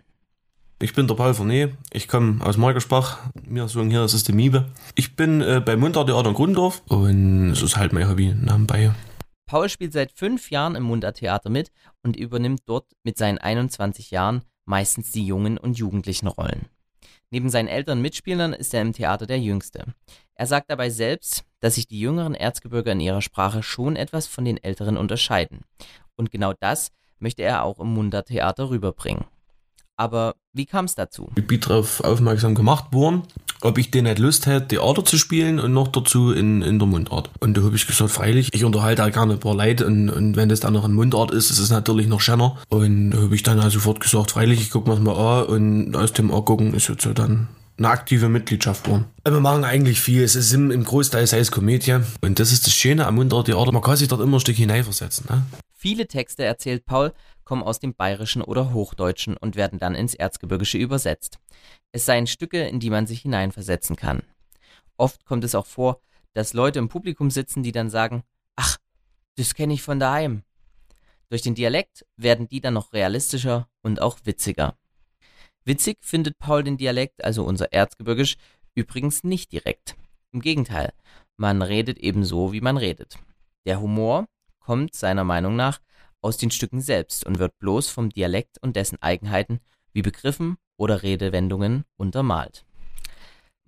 Ich 0.80 0.94
bin 0.94 1.08
der 1.08 1.16
Paul 1.16 1.34
Vernet, 1.34 1.74
ich 1.92 2.08
komme 2.08 2.46
aus 2.46 2.58
Markersbach, 2.58 3.18
mir 3.48 3.68
sagen 3.70 3.90
hier, 3.90 4.02
das 4.02 4.14
ist 4.14 4.28
die 4.28 4.34
Miebe. 4.34 4.68
Ich 4.94 5.16
bin 5.16 5.42
äh, 5.42 5.60
bei 5.60 5.76
Mundarttheater 5.76 6.30
in 6.30 6.36
Grundorf 6.36 6.84
und 6.88 7.50
es 7.50 7.64
ist 7.64 7.78
halt 7.78 7.94
mein 7.94 8.08
Hobby 8.08 8.28
nebenbei. 8.28 8.92
Paul 9.48 9.70
spielt 9.70 9.94
seit 9.94 10.12
fünf 10.12 10.52
Jahren 10.52 10.76
im 10.76 10.84
Mundarttheater 10.84 11.50
mit 11.50 11.72
und 12.04 12.16
übernimmt 12.16 12.62
dort 12.68 12.86
mit 13.04 13.18
seinen 13.18 13.40
21 13.40 14.12
Jahren 14.12 14.44
meistens 14.68 15.12
die 15.12 15.26
jungen 15.26 15.58
und 15.58 15.78
jugendlichen 15.78 16.28
Rollen. 16.28 16.68
Neben 17.30 17.50
seinen 17.50 17.68
älteren 17.68 18.02
Mitspielern 18.02 18.54
ist 18.54 18.74
er 18.74 18.82
im 18.82 18.94
Theater 18.94 19.26
der 19.26 19.40
Jüngste. 19.40 19.94
Er 20.36 20.48
sagt 20.48 20.70
dabei 20.70 20.90
selbst, 20.90 21.44
dass 21.60 21.76
sich 21.76 21.88
die 21.88 22.00
jüngeren 22.00 22.36
Erzgebirger 22.36 22.92
in 22.92 23.00
ihrer 23.00 23.22
Sprache 23.22 23.64
schon 23.64 23.96
etwas 23.96 24.28
von 24.28 24.46
den 24.46 24.64
älteren 24.64 24.98
unterscheiden. 24.98 25.62
Und 26.16 26.32
genau 26.32 26.54
das 26.60 26.92
möchte 27.20 27.44
er 27.44 27.64
auch 27.64 27.80
im 27.80 27.94
Mundartheater 27.94 28.70
rüberbringen. 28.70 29.26
Aber 29.96 30.36
wie 30.54 30.68
kam 30.68 30.86
es 30.86 30.96
dazu? 30.96 31.32
Ich 31.36 31.48
bin 31.48 31.60
darauf 31.60 32.02
aufmerksam 32.02 32.54
gemacht 32.54 32.94
worden, 32.94 33.24
ob 33.62 33.78
ich 33.78 33.92
denn 33.92 34.06
nicht 34.06 34.20
Lust 34.20 34.46
hätte, 34.46 34.68
Theater 34.68 35.06
zu 35.06 35.18
spielen 35.18 35.60
und 35.60 35.74
noch 35.74 35.88
dazu 35.88 36.32
in, 36.32 36.62
in 36.62 36.80
der 36.80 36.88
Mundart. 36.88 37.30
Und 37.40 37.58
da 37.58 37.62
habe 37.62 37.76
ich 37.76 37.88
gesagt, 37.88 38.12
freilich, 38.12 38.50
ich 38.54 38.64
unterhalte 38.64 39.04
auch 39.04 39.12
gerne 39.12 39.34
ein 39.34 39.40
paar 39.40 39.56
Leute 39.56 39.86
und, 39.86 40.10
und 40.10 40.36
wenn 40.36 40.50
das 40.50 40.60
dann 40.60 40.74
noch 40.74 40.86
in 40.86 40.94
Mundart 40.94 41.32
ist, 41.32 41.50
ist 41.50 41.60
es 41.60 41.70
natürlich 41.70 42.08
noch 42.08 42.22
schöner. 42.22 42.58
Und 42.70 43.12
da 43.12 43.22
habe 43.22 43.36
ich 43.36 43.44
dann 43.44 43.60
auch 43.60 43.70
sofort 43.70 44.00
gesagt, 44.00 44.32
freilich, 44.32 44.62
ich 44.62 44.72
gucke 44.72 44.90
mir 44.90 45.00
mal 45.00 45.42
an 45.42 45.46
und 45.48 45.96
aus 45.96 46.14
dem 46.14 46.32
Angucken 46.32 46.74
ist 46.74 46.88
jetzt 46.90 47.04
so 47.04 47.14
dann 47.14 47.48
eine 47.78 47.90
aktive 47.90 48.28
Mitgliedschaft 48.30 48.86
geworden. 48.86 49.06
Wir 49.24 49.40
machen 49.40 49.64
eigentlich 49.64 50.02
viel. 50.02 50.24
Es 50.24 50.36
ist 50.36 50.52
im, 50.54 50.72
im 50.72 50.84
Großteil 50.84 51.28
sei 51.28 51.40
es 51.40 51.52
Komödie. 51.52 52.00
Und 52.22 52.40
das 52.40 52.52
ist 52.52 52.66
das 52.66 52.74
Schöne 52.74 53.06
am 53.06 53.16
Mundarttheater. 53.16 53.72
Man 53.72 53.84
kann 53.84 53.98
sich 53.98 54.08
dort 54.08 54.22
immer 54.22 54.38
ein 54.38 54.40
Stück 54.40 54.56
hineinversetzen. 54.56 55.28
Ne? 55.30 55.44
Viele 55.76 56.08
Texte, 56.08 56.44
erzählt 56.44 56.86
Paul, 56.86 57.14
kommen 57.48 57.64
aus 57.64 57.80
dem 57.80 57.96
Bayerischen 57.96 58.42
oder 58.42 58.74
Hochdeutschen 58.74 59.38
und 59.38 59.56
werden 59.56 59.80
dann 59.80 59.96
ins 59.96 60.14
Erzgebirgische 60.14 60.78
übersetzt. 60.78 61.40
Es 61.94 62.06
seien 62.06 62.28
Stücke, 62.28 62.68
in 62.68 62.82
die 62.82 62.90
man 62.90 63.08
sich 63.08 63.22
hineinversetzen 63.22 63.96
kann. 63.96 64.22
Oft 64.98 65.24
kommt 65.24 65.46
es 65.46 65.56
auch 65.56 65.66
vor, 65.66 66.02
dass 66.34 66.52
Leute 66.52 66.80
im 66.80 66.90
Publikum 66.90 67.32
sitzen, 67.32 67.64
die 67.64 67.72
dann 67.72 67.90
sagen, 67.90 68.24
ach, 68.58 68.76
das 69.36 69.54
kenne 69.54 69.74
ich 69.74 69.82
von 69.82 69.98
daheim. 69.98 70.44
Durch 71.30 71.42
den 71.42 71.56
Dialekt 71.56 72.06
werden 72.18 72.50
die 72.50 72.60
dann 72.60 72.74
noch 72.74 72.92
realistischer 72.92 73.70
und 73.82 74.02
auch 74.02 74.20
witziger. 74.26 74.78
Witzig 75.64 76.00
findet 76.02 76.40
Paul 76.40 76.66
den 76.66 76.76
Dialekt, 76.76 77.24
also 77.24 77.46
unser 77.46 77.72
Erzgebirgisch, 77.72 78.36
übrigens 78.76 79.24
nicht 79.24 79.54
direkt. 79.54 79.96
Im 80.34 80.42
Gegenteil, 80.42 80.92
man 81.38 81.62
redet 81.62 81.98
eben 81.98 82.26
so, 82.26 82.52
wie 82.52 82.62
man 82.62 82.76
redet. 82.76 83.18
Der 83.66 83.80
Humor 83.80 84.28
kommt 84.60 84.96
seiner 84.96 85.24
Meinung 85.24 85.56
nach 85.56 85.80
aus 86.22 86.38
den 86.38 86.52
Stücken 86.52 86.82
selbst 86.82 87.26
und 87.26 87.40
wird 87.40 87.58
bloß 87.60 87.90
vom 87.90 88.10
Dialekt 88.10 88.58
und 88.62 88.76
dessen 88.76 89.02
Eigenheiten 89.02 89.60
wie 89.94 90.02
Begriffen 90.02 90.58
oder 90.78 91.04
Redewendungen 91.04 91.86
untermalt. 91.98 92.66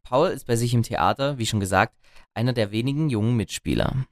Paul 0.03 0.29
ist 0.29 0.47
bei 0.47 0.55
sich 0.55 0.73
im 0.73 0.83
Theater, 0.83 1.37
wie 1.37 1.45
schon 1.45 1.59
gesagt, 1.59 1.95
einer 2.33 2.53
der 2.53 2.71
wenigen 2.71 3.09
jungen 3.09 3.35
Mitspieler. 3.35 4.05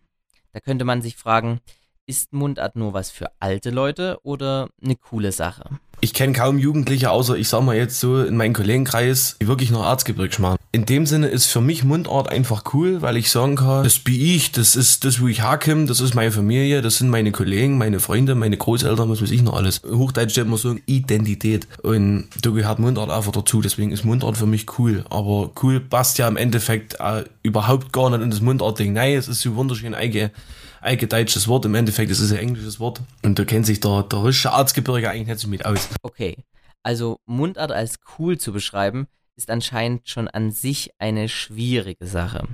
Da 0.52 0.60
könnte 0.60 0.86
man 0.86 1.02
sich 1.02 1.16
fragen, 1.16 1.60
ist 2.06 2.34
Mundart 2.34 2.76
nur 2.76 2.94
was 2.94 3.12
für 3.12 3.32
alte 3.40 3.70
Leute 3.70 4.20
oder 4.24 4.70
eine 4.82 4.96
coole 4.96 5.32
Sache? 5.32 5.80
Ich 6.00 6.14
kenne 6.14 6.32
kaum 6.32 6.60
Jugendliche, 6.60 7.10
außer 7.10 7.38
ich 7.38 7.50
sag 7.50 7.64
mal 7.64 7.76
jetzt 7.76 8.00
so 8.00 8.22
in 8.22 8.38
meinem 8.38 8.54
Kollegenkreis, 8.54 9.36
die 9.42 9.48
wirklich 9.48 9.72
noch 9.72 9.84
Erzgebirgs 9.84 10.38
machen. 10.38 10.58
In 10.72 10.86
dem 10.86 11.08
Sinne 11.08 11.28
ist 11.28 11.48
für 11.48 11.60
mich 11.60 11.84
Mundart 11.84 12.30
einfach 12.30 12.66
cool, 12.74 13.02
weil 13.02 13.18
ich 13.18 13.32
sagen 13.32 13.56
kann, 13.56 13.84
das 13.84 13.98
bin 13.98 14.14
ich, 14.14 14.52
das 14.52 14.76
ist 14.76 15.06
das, 15.06 15.20
wo 15.20 15.28
ich 15.28 15.42
herkomme, 15.42 15.88
das 15.88 16.00
ist 16.00 16.14
meine 16.14 16.32
Familie, 16.32 16.84
das 16.84 16.98
sind 16.98 17.10
meine 17.10 17.32
Kollegen, 17.32 17.80
meine 17.80 18.00
Freunde, 18.00 18.36
meine 18.36 18.58
Großeltern, 18.58 19.10
was 19.10 19.24
weiß 19.24 19.32
ich 19.32 19.42
noch 19.42 19.56
alles. 19.56 19.82
Hochdeutsch 19.90 20.34
steht 20.34 20.48
man 20.48 20.58
so 20.58 20.76
Identität. 20.86 21.68
Und 21.82 22.28
da 22.44 22.52
gehört 22.52 22.78
Mundart 22.78 23.10
einfach 23.10 23.32
dazu, 23.32 23.62
deswegen 23.62 23.92
ist 23.92 24.06
Mundart 24.06 24.38
für 24.38 24.46
mich 24.46 24.68
cool. 24.78 25.04
Aber 25.10 25.50
cool 25.64 25.80
passt 25.80 26.20
ja 26.20 26.28
im 26.28 26.38
Endeffekt 26.38 26.98
äh, 27.00 27.24
überhaupt 27.42 27.92
gar 27.92 28.12
nicht 28.12 28.22
in 28.22 28.30
das 28.30 28.42
Mundart-Ding. 28.42 28.94
Nein, 28.94 29.18
es 29.18 29.28
ist 29.28 29.42
so 29.42 29.56
wunderschön 29.56 29.96
eigen 29.96 30.30
eingedeutsches 30.82 31.48
Wort. 31.48 31.66
Im 31.66 31.76
Endeffekt 31.76 32.12
ist 32.12 32.20
es 32.20 32.32
ein 32.32 32.38
englisches 32.38 32.80
Wort. 32.80 33.02
Und 33.24 33.38
da 33.40 33.46
kennt 33.46 33.66
sich 33.66 33.80
der, 33.80 34.04
der 34.04 34.24
richtige 34.24 34.54
Arztgebirge 34.54 35.10
eigentlich 35.10 35.28
nicht 35.28 35.40
so 35.40 35.48
mit 35.48 35.66
aus. 35.66 35.90
Okay, 36.02 36.44
also 36.84 37.20
Mundart 37.26 37.72
als 37.72 38.00
cool 38.18 38.38
zu 38.38 38.54
beschreiben, 38.54 39.08
ist 39.36 39.50
anscheinend 39.50 40.10
schon 40.10 40.28
an 40.28 40.52
sich 40.52 40.92
eine 41.00 41.30
schwierige 41.30 42.08
Sache. 42.08 42.48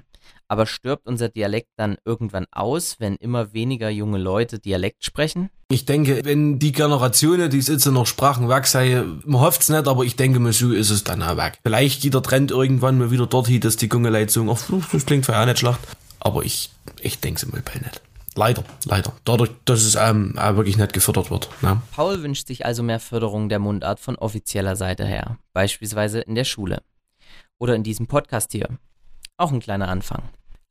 Aber 0.47 0.65
stirbt 0.65 1.07
unser 1.07 1.29
Dialekt 1.29 1.69
dann 1.77 1.97
irgendwann 2.05 2.45
aus, 2.51 2.97
wenn 2.99 3.15
immer 3.15 3.53
weniger 3.53 3.89
junge 3.89 4.17
Leute 4.17 4.59
Dialekt 4.59 5.03
sprechen? 5.03 5.49
Ich 5.69 5.85
denke, 5.85 6.21
wenn 6.23 6.59
die 6.59 6.71
Generationen, 6.71 7.49
die 7.49 7.59
jetzt 7.59 7.85
noch 7.87 8.05
Sprachen 8.05 8.49
weg 8.49 8.67
sei, 8.67 9.03
man 9.25 9.41
hofft 9.41 9.61
es 9.61 9.69
nicht, 9.69 9.87
aber 9.87 10.03
ich 10.03 10.15
denke 10.15 10.39
mal, 10.39 10.53
so 10.53 10.71
ist 10.71 10.91
es 10.91 11.03
dann 11.03 11.23
auch 11.23 11.37
weg. 11.37 11.57
Vielleicht 11.63 12.01
geht 12.01 12.13
der 12.13 12.21
Trend 12.21 12.51
irgendwann 12.51 12.99
mal 12.99 13.09
wieder 13.09 13.25
dorthin, 13.25 13.61
dass 13.61 13.77
die 13.77 13.87
junge 13.87 14.09
Leute 14.09 14.31
sagen, 14.31 14.49
ach, 14.49 14.61
das 14.91 15.05
klingt 15.05 15.25
für 15.25 15.37
auch 15.37 15.45
nicht 15.45 15.59
schlecht. 15.59 15.79
Aber 16.19 16.43
ich, 16.43 16.69
ich 17.01 17.19
denke 17.19 17.45
es 17.45 17.51
mal 17.51 17.63
nicht. 17.81 18.01
Leider, 18.35 18.63
leider. 18.85 19.13
Dadurch, 19.25 19.51
dass 19.65 19.83
es 19.83 19.95
ähm, 19.95 20.33
wirklich 20.35 20.77
nicht 20.77 20.93
gefördert 20.93 21.29
wird. 21.29 21.49
Ne? 21.61 21.81
Paul 21.91 22.23
wünscht 22.23 22.47
sich 22.47 22.65
also 22.65 22.83
mehr 22.83 22.99
Förderung 22.99 23.49
der 23.49 23.59
Mundart 23.59 23.99
von 23.99 24.15
offizieller 24.15 24.75
Seite 24.75 25.05
her, 25.05 25.37
beispielsweise 25.53 26.21
in 26.21 26.35
der 26.35 26.43
Schule. 26.43 26.81
Oder 27.59 27.75
in 27.75 27.83
diesem 27.83 28.07
Podcast 28.07 28.51
hier. 28.51 28.67
Auch 29.37 29.51
ein 29.51 29.59
kleiner 29.59 29.87
Anfang. 29.87 30.23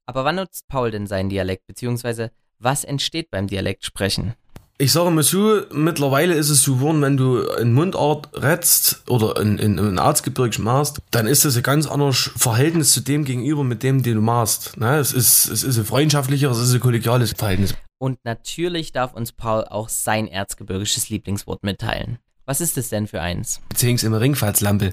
Aber 0.06 0.24
wann 0.24 0.36
nutzt 0.36 0.68
Paul 0.68 0.90
denn 0.90 1.06
seinen 1.06 1.30
Dialekt, 1.30 1.66
beziehungsweise 1.66 2.32
was 2.58 2.84
entsteht 2.84 3.30
beim 3.30 3.46
Dialektsprechen? 3.46 4.34
Ich 4.78 4.90
sage 4.90 5.10
mal 5.10 5.22
so, 5.22 5.60
mittlerweile 5.70 6.34
ist 6.34 6.48
es 6.48 6.62
so 6.62 6.76
geworden, 6.76 7.02
wenn 7.02 7.16
du 7.16 7.42
in 7.42 7.72
Mundart 7.72 8.30
rätst 8.34 9.02
oder 9.08 9.40
in, 9.40 9.58
in, 9.58 9.78
in 9.78 9.98
Arztgebirge 9.98 10.60
machst, 10.60 11.00
dann 11.10 11.26
ist 11.26 11.44
das 11.44 11.56
ein 11.56 11.62
ganz 11.62 11.86
anderes 11.86 12.30
Verhältnis 12.36 12.92
zu 12.92 13.00
dem 13.00 13.24
gegenüber, 13.24 13.64
mit 13.64 13.82
dem, 13.82 14.02
den 14.02 14.16
du 14.16 14.20
machst. 14.20 14.76
Ne? 14.78 14.96
Es, 14.96 15.12
ist, 15.12 15.48
es 15.48 15.62
ist 15.62 15.78
ein 15.78 15.84
freundschaftlicheres, 15.84 16.58
es 16.58 16.70
ist 16.70 16.74
ein 16.74 16.80
kollegiales 16.80 17.32
Verhältnis. 17.32 17.74
Und 17.98 18.18
natürlich 18.24 18.90
darf 18.90 19.14
uns 19.14 19.30
Paul 19.30 19.64
auch 19.64 19.88
sein 19.88 20.26
erzgebirgisches 20.26 21.08
Lieblingswort 21.08 21.62
mitteilen. 21.62 22.18
Was 22.44 22.60
ist 22.60 22.76
es 22.76 22.88
denn 22.88 23.06
für 23.06 23.20
eins? 23.20 23.60
Beziehungsweise 23.68 24.08
immer 24.08 24.20
Ringfalzlampe. 24.20 24.92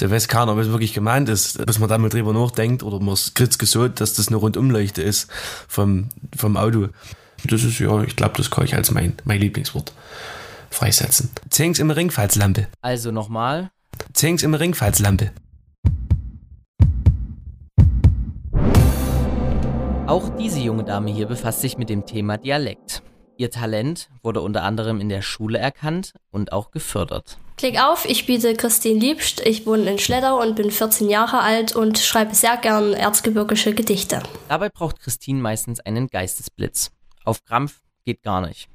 Der 0.00 0.10
weiß 0.10 0.26
keiner, 0.26 0.56
was 0.56 0.68
wirklich 0.68 0.92
gemeint 0.92 1.28
ist. 1.28 1.64
Bis 1.64 1.78
man 1.78 1.88
da 1.88 1.96
mal 1.98 2.08
drüber 2.08 2.32
nachdenkt 2.32 2.82
oder 2.82 2.98
man 2.98 3.16
kriegt 3.34 3.60
gesagt, 3.60 4.00
dass 4.00 4.14
das 4.14 4.26
eine 4.26 4.38
Rundumleuchte 4.38 5.00
ist 5.00 5.30
vom, 5.68 6.08
vom 6.36 6.56
Auto. 6.56 6.88
Das 7.44 7.64
ist 7.64 7.78
ja, 7.78 8.02
ich 8.02 8.16
glaube, 8.16 8.34
das 8.36 8.50
kann 8.50 8.64
ich 8.64 8.74
als 8.74 8.90
mein, 8.90 9.14
mein 9.24 9.40
Lieblingswort 9.40 9.92
freisetzen. 10.70 11.30
Zehns 11.50 11.78
im 11.78 11.90
Ringfalzlampe. 11.90 12.68
Also 12.80 13.10
nochmal. 13.10 13.70
Zehns 14.12 14.42
im 14.42 14.54
Ringfalzlampe. 14.54 15.32
Auch 20.06 20.28
diese 20.36 20.58
junge 20.58 20.84
Dame 20.84 21.12
hier 21.12 21.26
befasst 21.26 21.60
sich 21.60 21.78
mit 21.78 21.88
dem 21.88 22.04
Thema 22.04 22.36
Dialekt. 22.36 23.02
Ihr 23.36 23.50
Talent 23.50 24.10
wurde 24.22 24.42
unter 24.42 24.64
anderem 24.64 25.00
in 25.00 25.08
der 25.08 25.22
Schule 25.22 25.58
erkannt 25.58 26.12
und 26.30 26.52
auch 26.52 26.72
gefördert. 26.72 27.38
Klick 27.56 27.80
auf, 27.80 28.04
ich 28.06 28.26
biete 28.26 28.54
Christine 28.54 28.98
Liebst, 28.98 29.40
ich 29.40 29.66
wohne 29.66 29.88
in 29.90 29.98
Schleddau 29.98 30.42
und 30.42 30.56
bin 30.56 30.70
14 30.70 31.08
Jahre 31.08 31.40
alt 31.40 31.76
und 31.76 31.98
schreibe 31.98 32.34
sehr 32.34 32.56
gern 32.56 32.92
erzgebirgische 32.92 33.72
Gedichte. 33.74 34.22
Dabei 34.48 34.68
braucht 34.68 35.00
Christine 35.00 35.40
meistens 35.40 35.78
einen 35.80 36.08
Geistesblitz. 36.08 36.90
Auf 37.24 37.44
Krampf 37.44 37.80
geht 38.04 38.22
gar 38.22 38.40
nicht. 38.40 38.68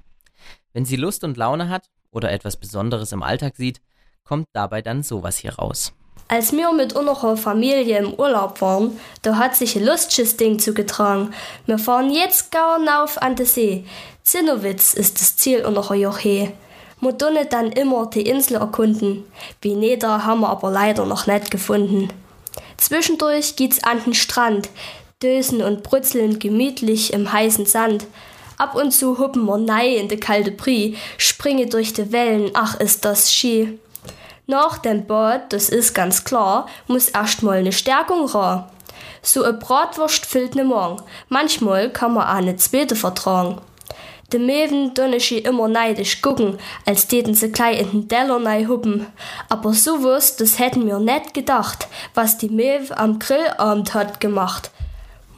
Wenn 0.74 0.86
sie 0.86 0.96
Lust 0.96 1.24
und 1.24 1.38
Laune 1.38 1.70
hat 1.70 1.90
oder 2.12 2.32
etwas 2.32 2.58
Besonderes 2.58 3.12
im 3.12 3.24
Alltag 3.24 3.56
sieht, 3.56 3.82
kommt 4.24 4.48
dabei 4.54 4.82
dann 4.82 5.04
sowas 5.04 5.38
hier 5.38 5.56
raus. 5.56 5.94
Als 6.28 6.52
wir 6.54 6.74
mit 6.74 6.94
unserer 6.94 7.38
Familie 7.38 8.00
im 8.00 8.14
Urlaub 8.14 8.60
waren, 8.62 9.00
da 9.22 9.38
hat 9.38 9.56
sich 9.56 9.76
ein 9.76 9.86
lustiges 9.86 10.38
Ding 10.38 10.58
zugetragen. 10.58 11.34
Wir 11.68 11.78
fahren 11.78 12.12
jetzt 12.12 12.52
gauern 12.52 12.90
auf 12.90 13.22
an 13.22 13.36
den 13.36 13.46
See. 13.46 13.86
Zinnowitz 14.24 14.96
ist 14.96 15.22
das 15.22 15.38
Ziel 15.38 15.64
unserer 15.64 15.94
Joche. 15.94 16.52
Wir 17.00 17.12
dunne 17.12 17.46
dann 17.46 17.72
immer 17.72 18.08
die 18.08 18.28
Insel 18.28 18.56
erkunden. 18.56 19.24
Venedig 19.62 20.04
haben 20.04 20.42
wir 20.42 20.50
aber 20.50 20.72
leider 20.72 21.06
noch 21.06 21.28
nicht 21.28 21.52
gefunden. 21.52 22.10
Zwischendurch 22.78 23.56
geht's 23.56 23.84
an 23.84 24.04
den 24.04 24.16
Strand, 24.16 24.70
dösen 25.22 25.62
und 25.62 25.84
brutzeln 25.84 26.40
gemütlich 26.40 27.14
im 27.14 27.32
heißen 27.32 27.68
Sand. 27.68 28.08
Ab 28.58 28.76
und 28.76 28.92
zu 28.92 29.18
huppen 29.18 29.46
wir 29.46 29.58
nei 29.58 29.96
in 29.96 30.08
de 30.08 30.18
kalte 30.18 30.52
Brie, 30.52 30.98
springe 31.18 31.68
durch 31.68 31.94
de 31.94 32.12
Wellen, 32.12 32.52
ach 32.54 32.80
ist 32.80 33.04
das 33.04 33.34
Ski. 33.34 33.80
Nach 34.48 34.78
dem 34.78 35.06
Bad, 35.08 35.52
das 35.52 35.70
ist 35.70 35.94
ganz 35.94 36.24
klar, 36.24 36.68
muss 36.88 37.10
erstmal 37.10 37.64
ne 37.64 37.72
Stärkung 37.72 38.26
ra. 38.28 38.72
So 39.22 39.46
e 39.46 39.52
Bratwurst 39.52 40.26
füllt 40.26 40.56
ne 40.56 40.64
Morgen, 40.64 41.02
manchmal 41.30 41.90
kann 41.90 42.14
man 42.14 42.28
auch 42.28 42.46
ne 42.46 42.56
zweite 42.56 42.96
vertragen. 42.96 43.60
De 44.32 44.40
Mewen 44.40 44.94
dunne 44.94 45.20
sie 45.20 45.40
immer 45.40 45.68
neidisch 45.68 46.22
gucken, 46.22 46.58
als 46.86 47.08
deten 47.08 47.36
se 47.36 47.52
klei 47.52 47.74
in 47.74 47.92
den 47.92 48.08
Deller 48.08 48.40
nei 48.40 48.66
huppen. 48.66 49.06
Aber 49.50 49.74
sowas, 49.74 50.36
das 50.36 50.58
hätten 50.58 50.88
wir 50.88 51.00
net 51.00 51.34
gedacht, 51.34 51.88
was 52.16 52.38
die 52.38 52.50
Mewe 52.50 52.98
am 52.98 53.20
Grillabend 53.20 53.94
hat 53.94 54.20
gemacht. 54.20 54.72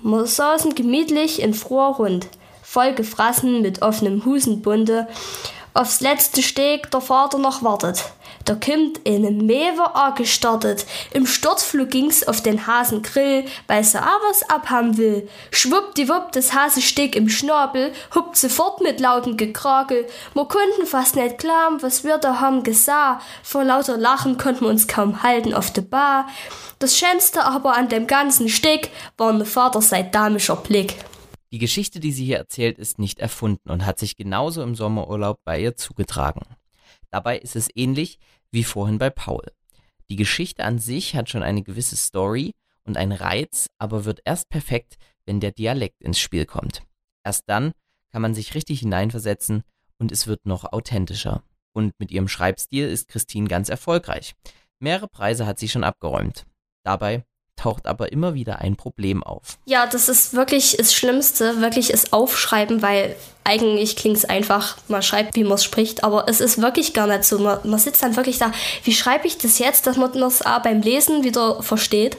Wir 0.03 0.25
saßen 0.25 0.73
gemütlich 0.73 1.41
in 1.41 1.53
froher 1.53 1.95
Rund, 1.95 2.27
voll 2.69 2.93
gefressen 2.93 3.61
mit 3.61 3.81
offenem 3.81 4.25
Husenbunde. 4.25 5.07
Aufs 5.73 6.01
letzte 6.01 6.43
Steg 6.43 6.91
der 6.91 7.01
Vater 7.01 7.37
noch 7.37 7.63
wartet. 7.63 8.03
Da 8.43 8.55
kimmt 8.55 8.99
eine 9.07 9.31
Mewe 9.31 9.95
angestartet. 9.95 10.85
Im 11.11 11.25
Sturzflug 11.25 11.89
ging's 11.89 12.27
auf 12.27 12.41
den 12.41 12.67
Hasengrill, 12.67 13.45
weil 13.67 13.83
sie 13.83 13.99
was 13.99 14.49
abhaben 14.49 14.97
will. 14.97 15.29
Schwuppdiwupp 15.51 16.33
das 16.33 16.53
Hasensteg 16.53 17.15
im 17.15 17.29
Schnabel, 17.29 17.93
huppt 18.13 18.35
sofort 18.37 18.81
mit 18.81 18.99
lautem 18.99 19.37
Gekrakel. 19.37 20.05
Wir 20.33 20.45
konnten 20.45 20.85
fast 20.85 21.15
nicht 21.15 21.37
glauben, 21.37 21.81
was 21.81 22.03
wir 22.03 22.17
da 22.17 22.39
haben 22.41 22.63
gesah. 22.63 23.21
Vor 23.43 23.63
lauter 23.63 23.97
Lachen 23.97 24.37
konnten 24.37 24.61
wir 24.61 24.69
uns 24.69 24.87
kaum 24.87 25.23
halten 25.23 25.53
auf 25.53 25.71
der 25.71 25.83
Bar. 25.83 26.27
Das 26.79 26.97
Schönste 26.97 27.45
aber 27.45 27.77
an 27.77 27.87
dem 27.87 28.07
ganzen 28.07 28.49
Steg 28.49 28.91
war 29.17 29.31
ne 29.31 29.45
Vater 29.45 29.81
sein 29.81 30.11
damischer 30.11 30.57
Blick. 30.57 30.95
Die 31.51 31.59
Geschichte, 31.59 31.99
die 31.99 32.11
sie 32.11 32.25
hier 32.25 32.37
erzählt, 32.37 32.77
ist 32.77 32.99
nicht 32.99 33.19
erfunden 33.19 33.69
und 33.69 33.85
hat 33.85 33.99
sich 33.99 34.17
genauso 34.17 34.61
im 34.63 34.75
Sommerurlaub 34.75 35.39
bei 35.45 35.61
ihr 35.61 35.75
zugetragen. 35.75 36.41
Dabei 37.09 37.37
ist 37.39 37.55
es 37.55 37.69
ähnlich 37.73 38.19
wie 38.51 38.63
vorhin 38.63 38.97
bei 38.97 39.09
Paul. 39.09 39.45
Die 40.09 40.15
Geschichte 40.15 40.63
an 40.63 40.79
sich 40.79 41.15
hat 41.15 41.29
schon 41.29 41.43
eine 41.43 41.63
gewisse 41.63 41.95
Story 41.95 42.53
und 42.83 42.97
einen 42.97 43.11
Reiz, 43.11 43.67
aber 43.77 44.05
wird 44.05 44.21
erst 44.25 44.49
perfekt, 44.49 44.97
wenn 45.25 45.39
der 45.39 45.51
Dialekt 45.51 46.01
ins 46.01 46.19
Spiel 46.19 46.45
kommt. 46.45 46.83
Erst 47.23 47.49
dann 47.49 47.73
kann 48.11 48.21
man 48.21 48.33
sich 48.33 48.55
richtig 48.55 48.79
hineinversetzen 48.79 49.63
und 49.99 50.11
es 50.11 50.27
wird 50.27 50.45
noch 50.45 50.71
authentischer. 50.71 51.43
Und 51.73 51.93
mit 51.99 52.11
ihrem 52.11 52.27
Schreibstil 52.27 52.87
ist 52.87 53.09
Christine 53.09 53.47
ganz 53.47 53.69
erfolgreich. 53.69 54.35
Mehrere 54.79 55.07
Preise 55.07 55.45
hat 55.45 55.59
sie 55.59 55.69
schon 55.69 55.83
abgeräumt. 55.83 56.45
Dabei 56.83 57.25
taucht 57.57 57.87
aber 57.87 58.11
immer 58.13 58.33
wieder 58.33 58.59
ein 58.59 58.77
Problem 58.77 59.23
auf. 59.23 59.57
Ja, 59.65 59.85
das 59.87 60.07
ist 60.07 60.33
wirklich 60.33 60.77
das 60.77 60.93
Schlimmste, 60.93 61.59
wirklich 61.59 61.89
ist 61.89 62.13
Aufschreiben, 62.13 62.81
weil 62.81 63.15
eigentlich 63.43 63.95
klingt 63.95 64.17
es 64.17 64.25
einfach, 64.25 64.77
man 64.87 65.01
schreibt, 65.01 65.35
wie 65.35 65.43
man 65.43 65.53
es 65.53 65.63
spricht, 65.63 66.03
aber 66.03 66.27
es 66.27 66.39
ist 66.39 66.61
wirklich 66.61 66.93
gar 66.93 67.07
nicht 67.07 67.23
so. 67.23 67.39
Man, 67.39 67.59
man 67.63 67.79
sitzt 67.79 68.03
dann 68.03 68.15
wirklich 68.15 68.37
da, 68.37 68.51
wie 68.83 68.93
schreibe 68.93 69.27
ich 69.27 69.37
das 69.37 69.59
jetzt, 69.59 69.87
dass 69.87 69.97
man 69.97 70.11
das 70.13 70.45
auch 70.45 70.61
beim 70.61 70.81
Lesen 70.81 71.23
wieder 71.23 71.61
versteht. 71.63 72.17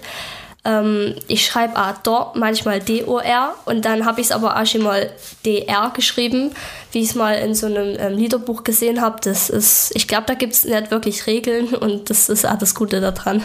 Ähm, 0.65 1.15
ich 1.29 1.47
schreibe 1.47 1.77
auch 1.77 1.99
dort 2.03 2.37
manchmal 2.37 2.81
D-O-R 2.81 3.55
und 3.67 3.85
dann 3.85 4.07
habe 4.07 4.21
ich 4.21 4.29
es 4.29 4.33
aber 4.33 4.61
auch 4.61 4.67
schon 4.67 4.83
mal 4.83 5.11
D-R 5.45 5.93
geschrieben, 5.95 6.53
wie 6.93 7.01
ich 7.01 7.11
es 7.11 7.15
mal 7.15 7.35
in 7.35 7.55
so 7.55 7.67
einem 7.67 7.97
ähm, 7.99 8.17
Liederbuch 8.17 8.65
gesehen 8.65 9.01
habe. 9.01 9.21
Das 9.23 9.51
ist, 9.51 9.93
ich 9.95 10.09
glaube, 10.09 10.25
da 10.27 10.35
gibt 10.35 10.55
es 10.55 10.65
nicht 10.65 10.91
wirklich 10.91 11.27
Regeln 11.27 11.75
und 11.75 12.11
das 12.11 12.29
ist 12.29 12.47
auch 12.47 12.59
das 12.59 12.75
Gute 12.75 13.01
daran. 13.01 13.43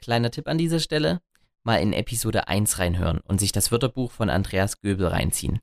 Kleiner 0.00 0.30
Tipp 0.30 0.46
an 0.46 0.58
dieser 0.58 0.78
Stelle, 0.78 1.20
mal 1.66 1.82
in 1.82 1.92
Episode 1.92 2.46
1 2.46 2.78
reinhören 2.78 3.20
und 3.26 3.40
sich 3.40 3.50
das 3.50 3.72
Wörterbuch 3.72 4.12
von 4.12 4.30
Andreas 4.30 4.80
Göbel 4.80 5.08
reinziehen. 5.08 5.58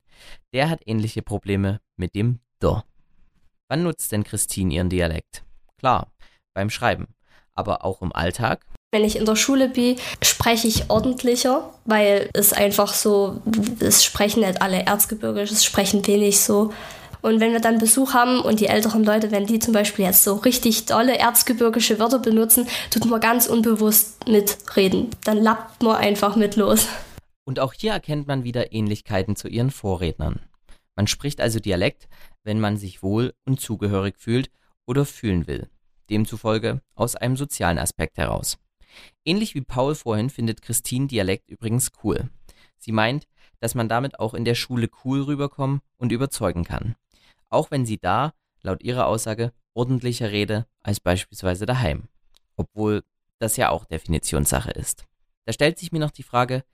Der 0.52 0.68
hat 0.68 0.82
ähnliche 0.84 1.22
Probleme 1.22 1.80
mit 1.96 2.14
dem 2.14 2.40
D. 2.62 2.68
Wann 3.68 3.82
nutzt 3.82 4.12
denn 4.12 4.22
Christine 4.22 4.74
ihren 4.74 4.90
Dialekt? 4.90 5.42
Klar, 5.78 6.12
beim 6.52 6.68
Schreiben, 6.68 7.08
aber 7.54 7.86
auch 7.86 8.02
im 8.02 8.14
Alltag. 8.14 8.66
Wenn 8.92 9.02
ich 9.02 9.16
in 9.16 9.24
der 9.24 9.34
Schule 9.34 9.70
bin, 9.70 9.96
spreche 10.22 10.68
ich 10.68 10.90
ordentlicher, 10.90 11.72
weil 11.86 12.28
es 12.34 12.52
einfach 12.52 12.92
so, 12.92 13.42
es 13.80 14.04
sprechen 14.04 14.40
nicht 14.40 14.60
alle 14.60 14.84
Erzgebirgisch, 14.84 15.50
es 15.50 15.64
sprechen 15.64 16.06
wenig 16.06 16.38
so. 16.38 16.72
Und 17.24 17.40
wenn 17.40 17.52
wir 17.52 17.60
dann 17.60 17.78
Besuch 17.78 18.12
haben 18.12 18.40
und 18.40 18.60
die 18.60 18.66
älteren 18.66 19.02
Leute, 19.02 19.30
wenn 19.30 19.46
die 19.46 19.58
zum 19.58 19.72
Beispiel 19.72 20.04
jetzt 20.04 20.24
so 20.24 20.34
richtig 20.34 20.84
tolle 20.84 21.16
erzgebirgische 21.16 21.98
Wörter 21.98 22.18
benutzen, 22.18 22.68
tut 22.90 23.06
man 23.06 23.18
ganz 23.18 23.46
unbewusst 23.46 24.28
mitreden. 24.28 25.08
Dann 25.24 25.38
lappt 25.38 25.82
man 25.82 25.96
einfach 25.96 26.36
mit 26.36 26.56
los. 26.56 26.86
Und 27.44 27.60
auch 27.60 27.72
hier 27.72 27.92
erkennt 27.92 28.26
man 28.26 28.44
wieder 28.44 28.74
Ähnlichkeiten 28.74 29.36
zu 29.36 29.48
ihren 29.48 29.70
Vorrednern. 29.70 30.40
Man 30.96 31.06
spricht 31.06 31.40
also 31.40 31.60
Dialekt, 31.60 32.08
wenn 32.42 32.60
man 32.60 32.76
sich 32.76 33.02
wohl 33.02 33.32
und 33.46 33.58
zugehörig 33.58 34.16
fühlt 34.18 34.50
oder 34.84 35.06
fühlen 35.06 35.46
will. 35.46 35.70
Demzufolge 36.10 36.82
aus 36.94 37.16
einem 37.16 37.38
sozialen 37.38 37.78
Aspekt 37.78 38.18
heraus. 38.18 38.58
Ähnlich 39.24 39.54
wie 39.54 39.62
Paul 39.62 39.94
vorhin 39.94 40.28
findet 40.28 40.60
Christine 40.60 41.06
Dialekt 41.06 41.48
übrigens 41.48 41.90
cool. 42.02 42.28
Sie 42.76 42.92
meint, 42.92 43.26
dass 43.60 43.74
man 43.74 43.88
damit 43.88 44.20
auch 44.20 44.34
in 44.34 44.44
der 44.44 44.54
Schule 44.54 44.90
cool 45.06 45.22
rüberkommen 45.22 45.80
und 45.96 46.12
überzeugen 46.12 46.64
kann 46.64 46.96
auch 47.54 47.70
wenn 47.70 47.86
sie 47.86 47.98
da, 47.98 48.32
laut 48.62 48.82
ihrer 48.82 49.06
Aussage, 49.06 49.52
ordentlicher 49.74 50.30
rede 50.30 50.66
als 50.82 51.00
beispielsweise 51.00 51.66
daheim. 51.66 52.08
Obwohl 52.56 53.02
das 53.38 53.56
ja 53.56 53.70
auch 53.70 53.84
Definitionssache 53.84 54.70
ist. 54.70 55.04
Da 55.46 55.52
stellt 55.52 55.78
sich 55.78 55.92
mir 55.92 55.98
noch 55.98 56.10
die 56.10 56.22
Frage, 56.22 56.64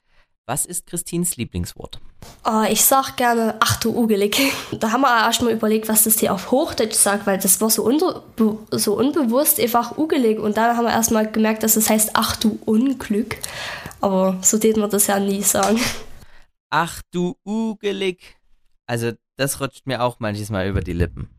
was 0.46 0.66
ist 0.66 0.87
Christines 0.87 1.37
Lieblingswort? 1.37 2.00
Oh, 2.44 2.64
ich 2.68 2.84
sag 2.84 3.16
gerne 3.16 3.56
ach 3.60 3.76
du 3.76 3.96
Ugelig. 3.96 4.37
Da 4.72 4.90
haben 4.90 5.02
wir 5.02 5.26
erst 5.26 5.42
mal 5.42 5.52
überlegt, 5.52 5.88
was 5.88 6.04
das 6.04 6.18
hier 6.18 6.34
auf 6.34 6.50
Hochdeutsch 6.50 6.94
sagt, 6.94 7.26
weil 7.26 7.38
das 7.38 7.60
war 7.60 7.70
so, 7.70 7.84
unter, 7.84 8.25
so 8.72 8.99
unbewusst 8.99 9.60
einfach 9.60 9.96
Ugelig. 9.96 10.38
Und 10.40 10.56
dann 10.56 10.76
haben 10.76 10.84
wir 10.84 10.92
erst 10.92 11.12
mal 11.12 11.30
gemerkt, 11.30 11.62
dass 11.62 11.76
es 11.76 11.84
das 11.84 11.90
heißt 11.90 12.10
ach 12.14 12.37
du 12.37 12.58
Unglück. 12.64 13.37
Aber 14.00 14.38
so 14.42 14.58
täten 14.58 14.80
wir 14.80 14.88
das 14.88 15.06
ja 15.06 15.20
nie 15.20 15.42
sagen. 15.42 15.78
Ach 16.70 17.00
du 17.12 17.37
Ugelig. 17.44 18.37
Also 18.87 19.12
das 19.40 19.59
rutscht 19.59 19.87
mir 19.87 20.02
auch 20.02 20.20
manches 20.20 20.50
Mal 20.50 20.68
über 20.68 20.82
die 20.82 20.92
Lippen. 20.92 21.30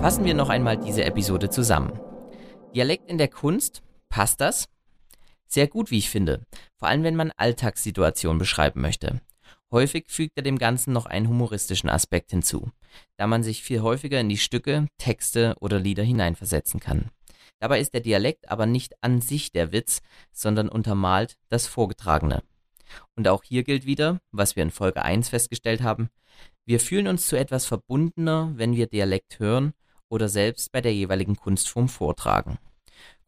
Fassen 0.00 0.24
wir 0.24 0.34
noch 0.34 0.48
einmal 0.48 0.76
diese 0.76 1.04
Episode 1.04 1.48
zusammen. 1.50 1.92
Dialekt 2.74 3.08
in 3.08 3.16
der 3.16 3.28
Kunst, 3.28 3.82
passt 4.08 4.40
das? 4.40 4.68
Sehr 5.46 5.68
gut, 5.68 5.92
wie 5.92 5.98
ich 5.98 6.10
finde, 6.10 6.44
vor 6.76 6.88
allem 6.88 7.04
wenn 7.04 7.14
man 7.14 7.30
Alltagssituationen 7.36 8.40
beschreiben 8.40 8.80
möchte. 8.80 9.20
Häufig 9.70 10.06
fügt 10.08 10.32
er 10.36 10.42
dem 10.42 10.58
Ganzen 10.58 10.92
noch 10.92 11.06
einen 11.06 11.28
humoristischen 11.28 11.88
Aspekt 11.88 12.32
hinzu, 12.32 12.72
da 13.16 13.28
man 13.28 13.44
sich 13.44 13.62
viel 13.62 13.82
häufiger 13.82 14.18
in 14.18 14.28
die 14.28 14.36
Stücke, 14.36 14.88
Texte 14.98 15.54
oder 15.60 15.78
Lieder 15.78 16.02
hineinversetzen 16.02 16.80
kann. 16.80 17.10
Dabei 17.60 17.78
ist 17.78 17.94
der 17.94 18.00
Dialekt 18.00 18.50
aber 18.50 18.66
nicht 18.66 18.94
an 19.00 19.20
sich 19.20 19.52
der 19.52 19.70
Witz, 19.70 20.02
sondern 20.32 20.68
untermalt 20.68 21.36
das 21.50 21.68
Vorgetragene. 21.68 22.42
Und 23.16 23.28
auch 23.28 23.44
hier 23.44 23.62
gilt 23.62 23.86
wieder, 23.86 24.20
was 24.32 24.56
wir 24.56 24.62
in 24.62 24.70
Folge 24.70 25.02
1 25.02 25.28
festgestellt 25.28 25.82
haben, 25.82 26.08
wir 26.66 26.80
fühlen 26.80 27.06
uns 27.06 27.26
zu 27.26 27.36
etwas 27.36 27.66
verbundener, 27.66 28.52
wenn 28.56 28.74
wir 28.74 28.86
Dialekt 28.86 29.38
hören 29.38 29.72
oder 30.08 30.28
selbst 30.28 30.72
bei 30.72 30.80
der 30.80 30.94
jeweiligen 30.94 31.36
Kunstform 31.36 31.88
vortragen. 31.88 32.58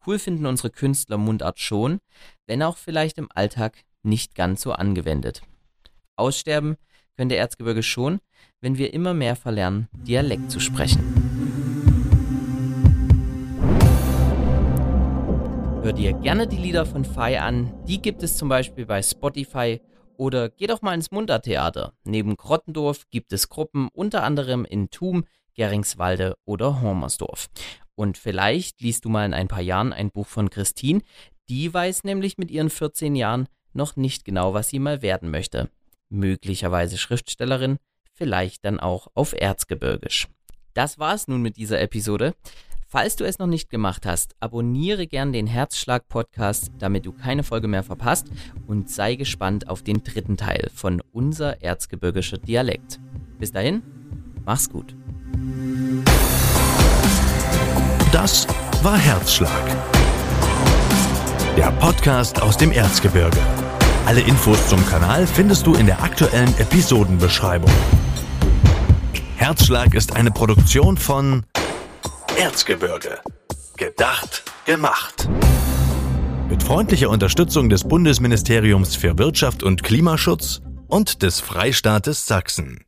Cool 0.07 0.19
finden 0.19 0.47
unsere 0.47 0.71
Künstler 0.71 1.19
Mundart 1.19 1.59
schon, 1.59 1.99
wenn 2.47 2.63
auch 2.63 2.77
vielleicht 2.77 3.19
im 3.19 3.29
Alltag 3.35 3.85
nicht 4.03 4.35
ganz 4.35 4.63
so 4.63 4.73
angewendet. 4.73 5.43
Aussterben 6.17 6.77
könnte 7.17 7.37
Erzgebirge 7.37 7.83
schon, 7.83 8.21
wenn 8.61 8.79
wir 8.79 8.95
immer 8.95 9.15
mehr 9.15 9.37
verlernen, 9.37 9.89
Dialekt 9.93 10.51
zu 10.51 10.61
sprechen. 10.61 11.26
Hör 15.87 15.93
dir 15.93 16.15
gerne 16.15 16.49
die 16.49 16.57
Lieder 16.57 16.85
von 16.85 17.05
Fei 17.05 17.41
an. 17.41 17.73
Die 17.87 18.03
gibt 18.03 18.25
es 18.25 18.37
zum 18.37 18.49
Beispiel 18.49 18.87
bei 18.87 19.03
Spotify 19.03 19.81
oder 20.17 20.49
geh 20.49 20.67
doch 20.67 20.83
mal 20.83 20.95
ins 20.95 21.13
Muntertheater. 21.13 21.93
Neben 22.03 22.37
Grottendorf 22.37 23.09
gibt 23.13 23.33
es 23.33 23.49
Gruppen 23.49 23.89
unter 23.93 24.25
anderem 24.25 24.65
in 24.65 24.91
Thum, 24.91 25.27
Geringswalde 25.55 26.37
oder 26.45 26.81
Hormersdorf. 26.81 27.47
Und 27.95 28.19
vielleicht 28.19 28.81
liest 28.81 29.05
du 29.05 29.11
mal 29.11 29.27
in 29.27 29.33
ein 29.33 29.47
paar 29.47 29.61
Jahren 29.61 29.93
ein 29.93 30.11
Buch 30.11 30.27
von 30.27 30.51
Christine. 30.51 31.03
Die 31.49 31.73
weiß 31.73 32.03
nämlich 32.03 32.37
mit 32.37 32.51
ihren 32.51 32.69
14 32.71 33.15
Jahren 33.15 33.47
noch 33.73 33.95
nicht 33.95 34.25
genau, 34.25 34.55
was 34.55 34.71
sie 34.71 34.81
mal 34.81 35.03
werden 35.03 35.31
möchte. 35.31 35.71
Möglicherweise 36.09 36.99
Schriftstellerin, 36.99 37.79
vielleicht 38.13 38.65
dann 38.65 38.81
auch 38.81 39.07
auf 39.15 39.35
Erzgebirgisch. 39.35 40.27
Das 40.75 40.99
war's 40.99 41.29
nun 41.29 41.43
mit 41.43 41.57
dieser 41.57 41.81
Episode. 41.81 42.35
Falls 42.89 43.17
du 43.17 43.25
es 43.25 43.41
noch 43.41 43.49
nicht 43.49 43.69
gemacht 43.69 44.07
hast, 44.07 44.37
abonniere 44.39 45.09
gern 45.09 45.33
den 45.33 45.49
Herzschlag 45.49 46.09
Podcast, 46.09 46.71
damit 46.79 47.05
du 47.05 47.11
keine 47.11 47.43
Folge 47.43 47.67
mehr 47.67 47.83
verpasst 47.83 48.29
und 48.69 48.89
sei 48.89 49.17
gespannt 49.17 49.69
auf 49.69 49.83
den 49.83 50.05
dritten 50.05 50.37
Teil 50.37 50.71
von 50.73 51.03
unser 51.13 51.63
erzgebirgischer 51.63 52.39
Dialekt. 52.39 53.01
Bis 53.41 53.51
dahin, 53.51 53.83
mach's 54.45 54.71
gut. 54.71 54.95
Das 58.13 58.47
war 58.85 58.97
Herzschlag. 58.97 59.51
Der 61.57 61.73
Podcast 61.73 62.41
aus 62.41 62.57
dem 62.57 62.71
Erzgebirge. 62.71 63.39
Alle 64.07 64.21
Infos 64.21 64.69
zum 64.69 64.87
Kanal 64.87 65.27
findest 65.27 65.67
du 65.67 65.75
in 65.75 65.87
der 65.87 66.05
aktuellen 66.05 66.57
Episodenbeschreibung. 66.59 67.73
Herzschlag 69.37 69.93
ist 69.95 70.15
eine 70.15 70.31
Produktion 70.31 70.97
von 70.97 71.45
Erzgebirge. 72.39 73.19
Gedacht, 73.79 74.43
gemacht. 74.67 75.29
Mit 76.51 76.63
freundlicher 76.63 77.09
Unterstützung 77.09 77.71
des 77.71 77.85
Bundesministeriums 77.85 78.95
für 78.95 79.19
Wirtschaft 79.19 79.63
und 79.63 79.83
Klimaschutz 79.83 80.61
und 80.87 81.23
des 81.23 81.41
Freistaates 81.41 82.27
Sachsen. 82.27 82.86